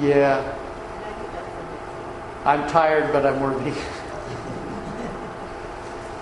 [0.00, 0.08] Yeah.
[0.08, 0.59] Yeah.
[2.44, 3.70] I'm tired, but I'm worthy.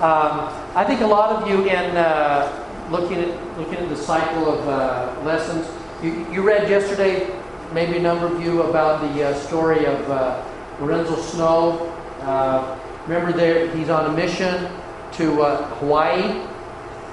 [0.00, 4.52] um, I think a lot of you, in uh, looking at looking at the cycle
[4.52, 5.66] of uh, lessons,
[6.02, 7.30] you, you, read yesterday,
[7.72, 10.44] maybe a number of you, about the uh, story of uh,
[10.80, 11.94] Lorenzo Snow.
[12.22, 14.70] Uh, remember, there he's on a mission
[15.12, 16.42] to uh, Hawaii,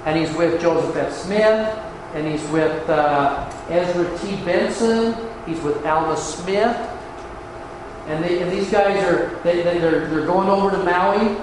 [0.05, 1.13] and he's with Joseph F.
[1.13, 1.77] Smith,
[2.13, 2.89] and he's with
[3.69, 4.35] Ezra T.
[4.43, 5.13] Benson
[5.45, 6.75] He's with Alma Smith.
[8.07, 11.37] And, they, and these guys are they, they, they're, they're going over to Maui.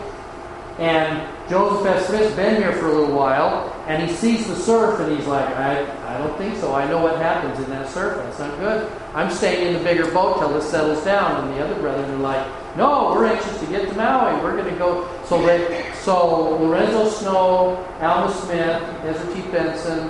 [0.78, 2.06] And Joseph F.
[2.06, 3.68] Smith's been here for a little while.
[3.88, 6.74] And he sees the surf and he's like, I, I don't think so.
[6.74, 8.16] I know what happens in that surf.
[8.16, 8.90] That's not good.
[9.14, 11.44] I'm staying in the bigger boat till this settles down.
[11.44, 12.46] And the other brothers are like,
[12.76, 14.40] no, we're anxious to get to Maui.
[14.42, 15.08] We're going to go.
[15.26, 19.42] So they, so Lorenzo Snow, Alma Smith, Ezra T.
[19.50, 20.08] Benson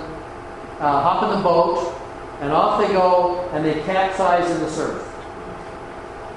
[0.79, 1.99] uh, hop in the boat
[2.43, 5.12] and off they go, and they capsize in the surf.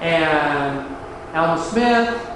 [0.01, 0.95] And
[1.33, 2.27] Alma Smith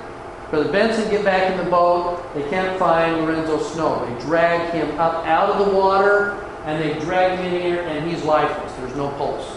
[0.52, 2.22] Brother Benson get back in the boat.
[2.34, 4.06] They can't find Lorenzo Snow.
[4.06, 8.08] They drag him up out of the water and they drag him in here, and
[8.08, 8.72] he's lifeless.
[8.74, 9.48] There's no pulse.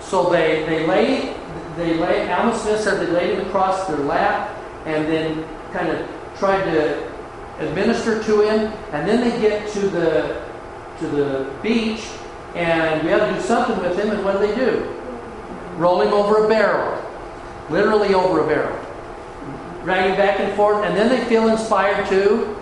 [0.00, 1.36] So they, they lay,
[1.76, 4.54] they lay, Alma Smith said they laid him across their lap
[4.84, 6.06] and then kind of
[6.36, 7.08] tried to
[7.60, 8.72] administer to him.
[8.92, 10.44] And then they get to the,
[10.98, 12.08] to the beach,
[12.56, 14.92] and we have to do something with him, and what do they do?
[15.76, 16.99] Roll him over a barrel.
[17.70, 18.78] Literally over a barrel.
[19.84, 22.56] Drag him back and forth, and then they feel inspired to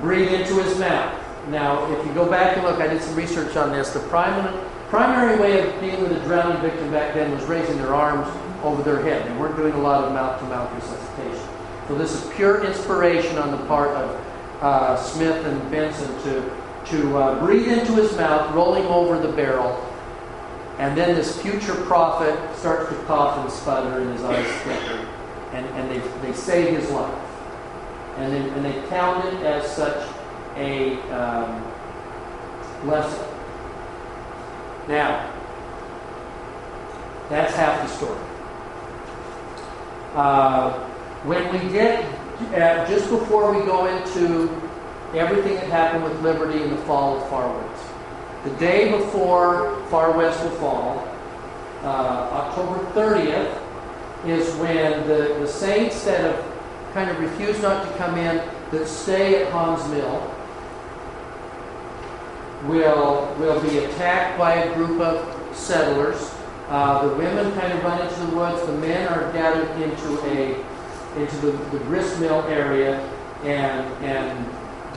[0.00, 1.22] breathe into his mouth.
[1.48, 3.90] Now, if you go back and look, I did some research on this.
[3.90, 4.58] The primary,
[4.88, 8.26] primary way of dealing with a drowning victim back then was raising their arms
[8.64, 9.30] over their head.
[9.30, 11.48] They weren't doing a lot of mouth to mouth resuscitation.
[11.86, 14.26] So, this is pure inspiration on the part of
[14.60, 16.56] uh, Smith and Benson to,
[16.86, 19.85] to uh, breathe into his mouth, rolling over the barrel.
[20.78, 25.08] And then this future prophet starts to cough and sputter, and his eyes flicker.
[25.52, 27.18] And, and they, they save his life.
[28.18, 30.08] And, they, and they count it as such
[30.56, 31.62] a um,
[32.86, 33.26] lesson.
[34.88, 35.32] Now,
[37.28, 38.20] that's half the story.
[40.14, 40.78] Uh,
[41.24, 42.04] when we get
[42.54, 44.48] uh, just before we go into
[45.14, 47.48] everything that happened with Liberty in the fall of Far
[48.46, 51.08] the day before Far West will fall,
[51.82, 53.60] uh, October 30th,
[54.24, 58.36] is when the, the saints that have kind of refused not to come in,
[58.70, 60.32] that stay at Haun's Mill,
[62.68, 66.32] will, will be attacked by a group of settlers.
[66.68, 68.64] Uh, the women kind of run into the woods.
[68.66, 70.64] The men are gathered into a
[71.16, 73.00] into the, the grist mill area,
[73.42, 74.46] and and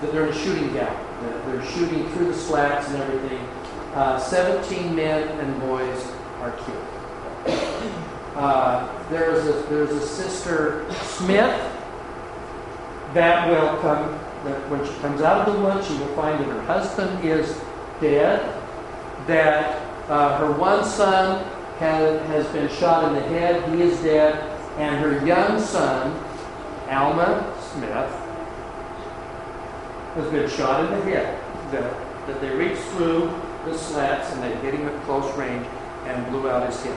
[0.01, 1.08] they're in a shooting gap.
[1.21, 3.45] They're shooting through the slats and everything.
[3.93, 6.11] Uh, 17 men and boys
[6.41, 7.93] are killed.
[8.35, 11.75] Uh, there's a there's a sister Smith
[13.13, 16.47] that will come that when she comes out of the woods, she will find that
[16.47, 17.59] her husband is
[17.99, 18.39] dead,
[19.27, 21.43] that uh, her one son
[21.79, 24.35] has, has been shot in the head, he is dead,
[24.77, 26.11] and her young son,
[26.89, 28.18] Alma Smith,
[30.15, 31.39] has been shot in the head.
[31.71, 33.31] That, that they reached through
[33.65, 35.65] the slats and they hit him at close range
[36.05, 36.95] and blew out his hip.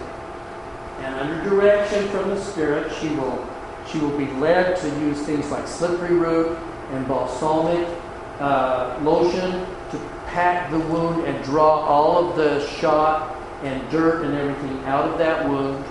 [1.01, 3.49] And under direction from the Spirit, she will
[3.91, 6.57] she will be led to use things like slippery root
[6.93, 7.87] and balsamic
[8.39, 9.51] uh, lotion
[9.91, 15.09] to pack the wound and draw all of the shot and dirt and everything out
[15.09, 15.85] of that wound.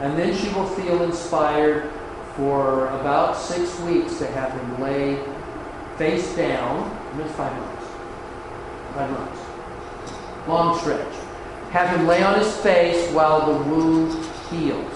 [0.00, 1.90] And then she will feel inspired
[2.36, 5.22] for about six weeks to have him lay
[6.00, 6.98] face down.
[7.20, 7.86] It's five months.
[8.94, 9.40] Five months.
[10.48, 11.14] Long stretch.
[11.72, 14.14] Have him lay on his face while the wound
[14.50, 14.94] heals.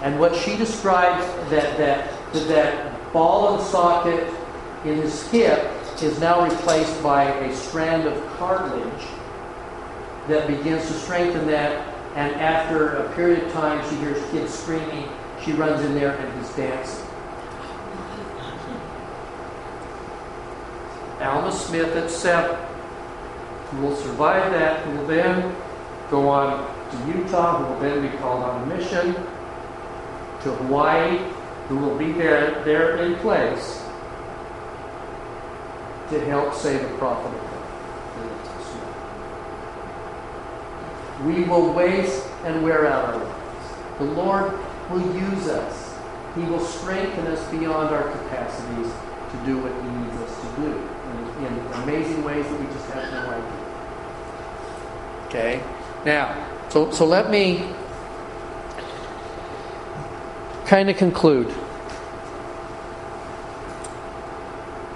[0.00, 4.32] And what she describes that that that, that ball and socket
[4.86, 5.70] in his hip
[6.02, 9.06] is now replaced by a strand of cartilage
[10.26, 11.86] that begins to strengthen that.
[12.16, 15.06] And after a period of time, she hears kids screaming.
[15.44, 17.09] She runs in there and he's dancing.
[21.20, 22.56] Alma Smith at seven,
[23.70, 25.54] who will survive that, who will then
[26.10, 29.12] go on to Utah, who will then be called on a mission
[30.42, 31.18] to Hawaii,
[31.68, 33.82] who will be there, there in place
[36.08, 37.38] to help save a prophet.
[41.24, 43.98] We will waste and wear out our lives.
[43.98, 44.52] The Lord
[44.88, 45.94] will use us.
[46.34, 48.90] He will strengthen us beyond our capacities
[49.30, 50.99] to do what He needs us to do
[51.44, 53.60] in, in amazing ways that we just have no idea.
[55.26, 55.62] Okay?
[56.04, 57.68] Now, so, so let me
[60.66, 61.52] kind of conclude.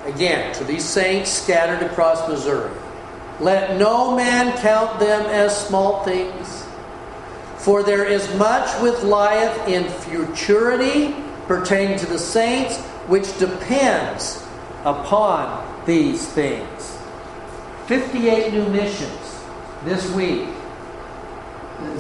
[0.07, 2.71] Again, to these saints scattered across Missouri,
[3.41, 6.65] let no man count them as small things,
[7.57, 11.17] for there is much which lieth in futurity
[11.47, 14.47] pertaining to the saints, which depends
[14.85, 16.99] upon these things.
[17.87, 19.45] 58 new missions
[19.85, 20.49] this week.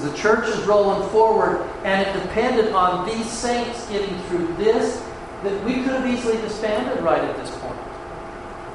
[0.01, 5.02] The church is rolling forward, and it depended on these saints getting through this,
[5.43, 7.78] that we could have easily disbanded right at this point.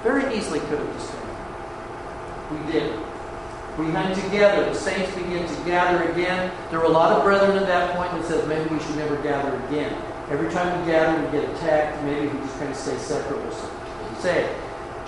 [0.03, 1.30] Very easily could have disbanded.
[2.52, 2.99] We did.
[3.77, 4.65] We hung together.
[4.65, 6.52] The saints began to gather again.
[6.69, 9.15] There were a lot of brethren at that point that said maybe we should never
[9.23, 9.95] gather again.
[10.30, 12.03] Every time we gather, we get attacked.
[12.03, 14.22] Maybe we just kind of stay separate or something.
[14.22, 14.56] Say,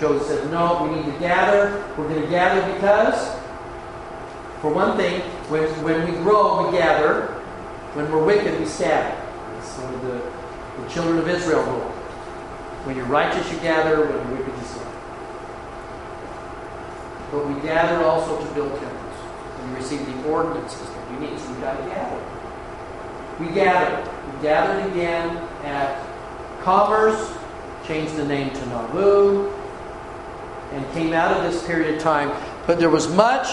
[0.02, 1.86] Joseph said, no, we need to gather.
[1.96, 3.38] We're going to gather because,
[4.60, 7.28] for one thing, when, when we grow, we gather.
[7.94, 9.16] When we're wicked, we scatter.
[9.54, 11.92] That's one of the, The children of Israel rule.
[12.82, 14.08] When you're righteous, you gather.
[14.08, 14.88] When you're wicked, you sin.
[17.30, 19.18] But we gather also to build temples.
[19.60, 21.38] And receive the ordinances that you need.
[21.38, 22.20] So we've got to gather.
[23.40, 24.34] We gathered.
[24.34, 26.02] We gathered again at
[26.64, 27.38] Commerce,
[27.86, 29.61] changed the name to Nauvoo,
[30.72, 32.32] and came out of this period of time.
[32.68, 33.48] But there was much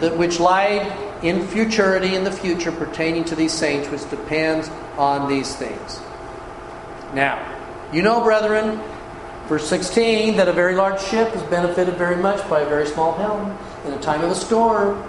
[0.00, 0.90] that which lied
[1.22, 6.00] in futurity in the future pertaining to these saints, which depends on these things.
[7.14, 7.38] Now,
[7.92, 8.80] you know, brethren,
[9.46, 13.12] verse 16, that a very large ship is benefited very much by a very small
[13.14, 15.02] helm in a time of a storm.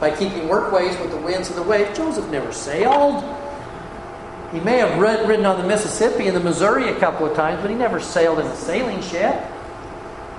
[0.00, 3.24] By keeping workways with the winds and the waves, Joseph never sailed.
[4.52, 7.70] He may have ridden on the Mississippi and the Missouri a couple of times, but
[7.70, 9.44] he never sailed in a sailing ship.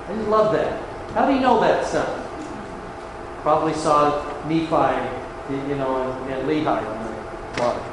[0.09, 0.81] I just love that.
[1.13, 2.07] How do you know that son?
[3.43, 7.05] Probably saw Nephi, you know, and, and Lehi on
[7.55, 7.83] the water.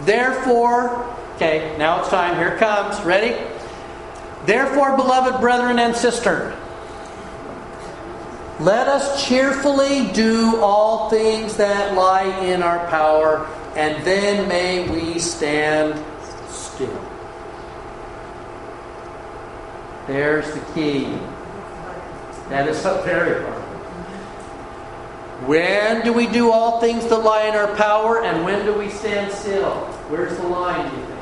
[0.00, 2.36] Therefore, okay, now it's time.
[2.36, 3.00] Here it comes.
[3.04, 3.40] Ready?
[4.44, 6.52] Therefore, beloved brethren and sisters,
[8.58, 13.46] let us cheerfully do all things that lie in our power,
[13.76, 16.02] and then may we stand
[16.48, 17.05] still.
[20.06, 21.18] There's the key.
[22.48, 23.62] That is so very hard.
[25.46, 28.88] When do we do all things that lie in our power, and when do we
[28.88, 29.74] stand still?
[30.08, 31.16] Where's the line, do you think?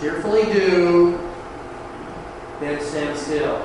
[0.00, 1.18] Cheerfully do,
[2.60, 3.58] then stand still.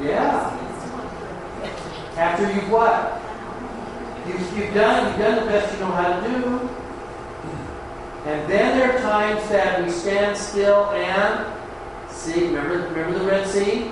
[0.00, 0.54] Yeah.
[2.16, 3.20] After you've what?
[4.26, 6.87] You've, you've done you've done the best you know how to do.
[8.26, 11.46] And then there are times that we stand still and
[12.10, 12.46] see.
[12.46, 13.90] Remember, remember the Red Sea?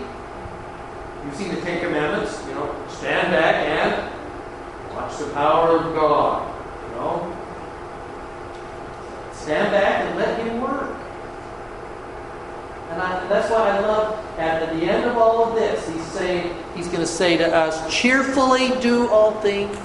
[1.25, 2.45] You've seen the Ten Commandments.
[2.47, 6.55] You know, stand back and watch the power of God.
[6.83, 7.37] You know,
[9.33, 10.97] stand back and let Him work.
[12.91, 16.55] And I, that's why I love at, the end of all of this, he's saying,
[16.75, 19.77] he's going to say to us, cheerfully do all things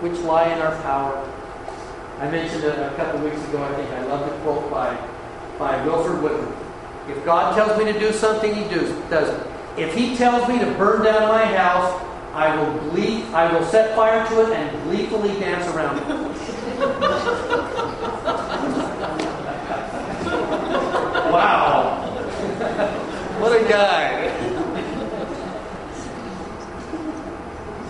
[0.00, 1.33] which lie in our power.
[2.24, 4.96] I mentioned it a couple weeks ago, I think I love the quote by,
[5.58, 6.56] by Wilford Woodruff.
[7.06, 9.46] If God tells me to do something, he does, does it.
[9.76, 12.00] If he tells me to burn down my house,
[12.32, 16.08] I will glee, I will set fire to it and gleefully dance around it.
[21.30, 22.00] wow.
[23.38, 24.03] What a guy.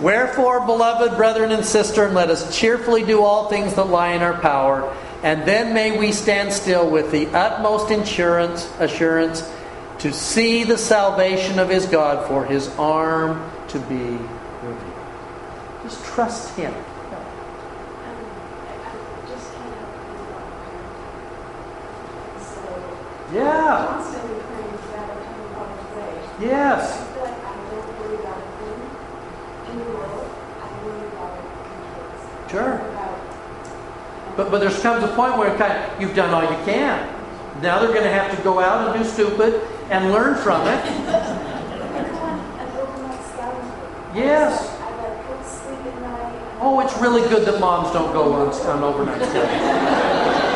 [0.05, 4.39] Wherefore, beloved brethren and sisters, let us cheerfully do all things that lie in our
[4.39, 9.51] power, and then may we stand still with the utmost assurance, assurance
[9.97, 13.95] to see the salvation of his God, for his arm to be
[14.61, 14.93] revealed.
[15.81, 16.71] Just trust him.
[23.33, 23.87] Yeah.
[23.89, 26.47] Constantly praying for that coming Father's way.
[26.47, 26.93] Yes.
[26.93, 28.81] I feel like I don't worry about a thing
[29.71, 30.29] in the world.
[30.61, 31.49] I worry about it in
[31.91, 32.23] kids.
[32.55, 32.79] Sure.
[34.37, 37.05] But, but there comes a point where kind of, you've done all you can.
[37.61, 40.79] Now they're going to have to go out and do stupid and learn from it.
[40.85, 44.15] I go on an overnight scouting trip.
[44.15, 44.69] Yes.
[44.79, 46.57] I like go to sleep at night.
[46.61, 49.43] Oh, it's really good that moms don't go on, on overnight stays.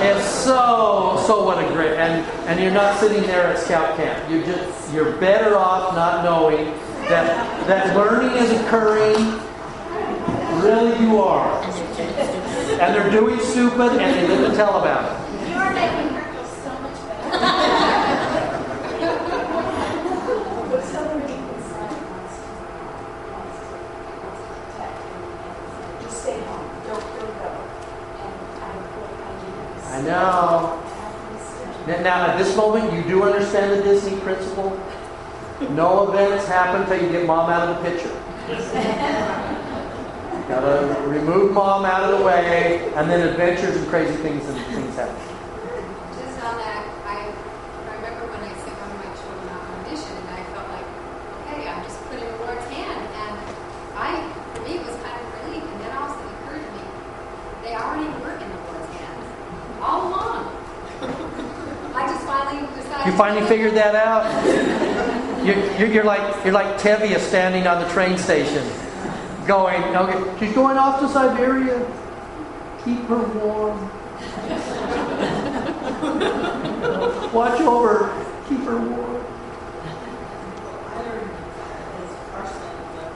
[0.01, 4.31] It's so so what a great and and you're not sitting there at scout camp.
[4.31, 6.67] You just you're better off not knowing
[7.09, 9.41] that that learning is occurring.
[10.63, 11.88] Really, you are.
[12.79, 15.49] And they're doing stupid, and they to tell about it.
[15.49, 17.29] You are making her feel so much better.
[26.01, 26.67] Just stay home.
[26.87, 27.49] Don't, go.
[29.87, 30.79] And I I know.
[31.85, 34.79] Now, now, at this moment, you do understand the Disney principle.
[35.71, 39.55] No events happen until you get mom out of the picture.
[40.49, 44.95] Gotta remove mom out of the way, and then adventures and crazy things and things
[44.95, 45.13] happen.
[46.17, 49.77] Just on that, I I remember when I sent one of my children out on
[49.77, 50.89] a mission, and I felt like,
[51.45, 52.97] okay, I'm just putting the Lord's hand.
[52.97, 53.37] And
[53.93, 54.25] I,
[54.57, 55.61] for me, it was kind of relief.
[55.69, 56.85] And then all of a sudden it occurred to me,
[57.61, 59.25] they already were in the Lord's hands
[59.85, 60.49] all along.
[61.93, 63.05] I just finally decided.
[63.05, 64.25] You finally figured that out.
[65.45, 68.65] You're like you're like Tevye standing on the train station,
[69.49, 71.79] going, okay, she's going off to Siberia.
[72.85, 73.79] Keep her warm.
[77.33, 78.09] Watch over,
[78.47, 79.25] keep her warm.
[80.85, 81.31] I learned
[81.97, 82.61] as Arson,
[82.95, 83.09] the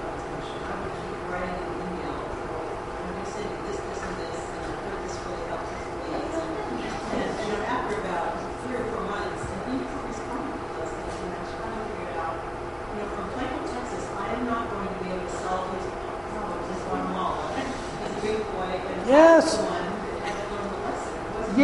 [19.07, 19.57] Yes.
[19.57, 21.13] The one that had to learn the lesson.
[21.13, 21.57] It wasn't-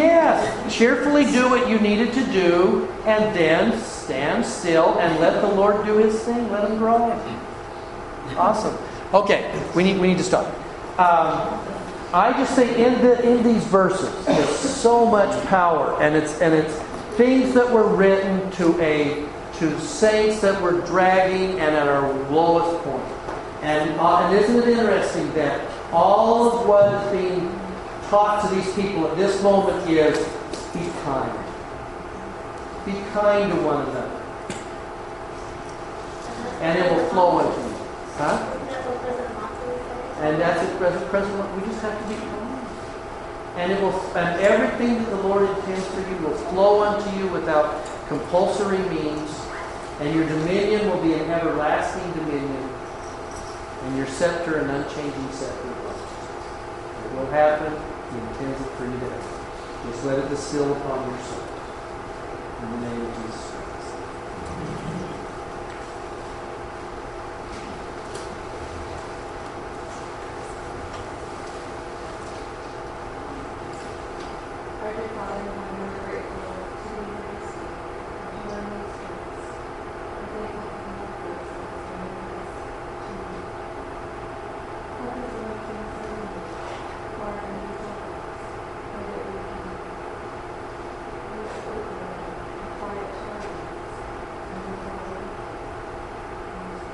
[1.19, 5.85] Cheerfully do what you needed to do, and then stand still and let the Lord
[5.85, 6.49] do His thing.
[6.51, 7.11] Let Him grow.
[8.37, 8.77] Awesome.
[9.13, 10.45] Okay, we need we need to stop.
[10.99, 11.59] Um,
[12.13, 16.53] I just say in the in these verses, there's so much power, and it's and
[16.53, 16.73] it's
[17.17, 19.27] things that were written to a
[19.57, 23.03] to saints that were dragging and at our lowest point.
[23.61, 27.51] And, uh, and isn't it interesting that all of what is being
[28.07, 30.17] taught to these people at this moment is
[32.85, 34.13] Be kind to one another.
[36.61, 37.75] And it will flow into you.
[38.13, 38.37] Huh?
[40.21, 41.55] And that's it, President President.
[41.55, 42.67] We just have to be kind.
[43.55, 47.27] And it will and everything that the Lord intends for you will flow unto you
[47.27, 49.31] without compulsory means,
[49.99, 52.69] and your dominion will be an everlasting dominion,
[53.83, 55.69] and your scepter an unchanging scepter.
[55.69, 57.73] It will happen.
[58.11, 59.38] He intends it for you to happen.
[59.89, 61.43] Just let it distill upon your soul.
[62.61, 63.89] In the name of Jesus Christ.
[74.81, 77.47] Our dear Father, in heaven, we're grateful to be in this
[78.47, 79.49] learning experience.
[80.15, 81.49] We're thankful for the help of us
[81.89, 82.53] and help us
[82.99, 83.13] to
[85.03, 86.15] help us in our things and
[87.17, 87.83] for our needs
[88.89, 89.73] so that we can be
[91.69, 91.99] open
[92.59, 93.95] and quiet to our needs
[94.49, 95.27] and move forward.
[96.49, 96.93] In Jesus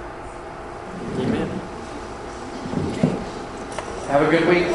[0.00, 0.34] Christ.
[1.20, 1.50] Amen.
[4.10, 4.69] Have good week.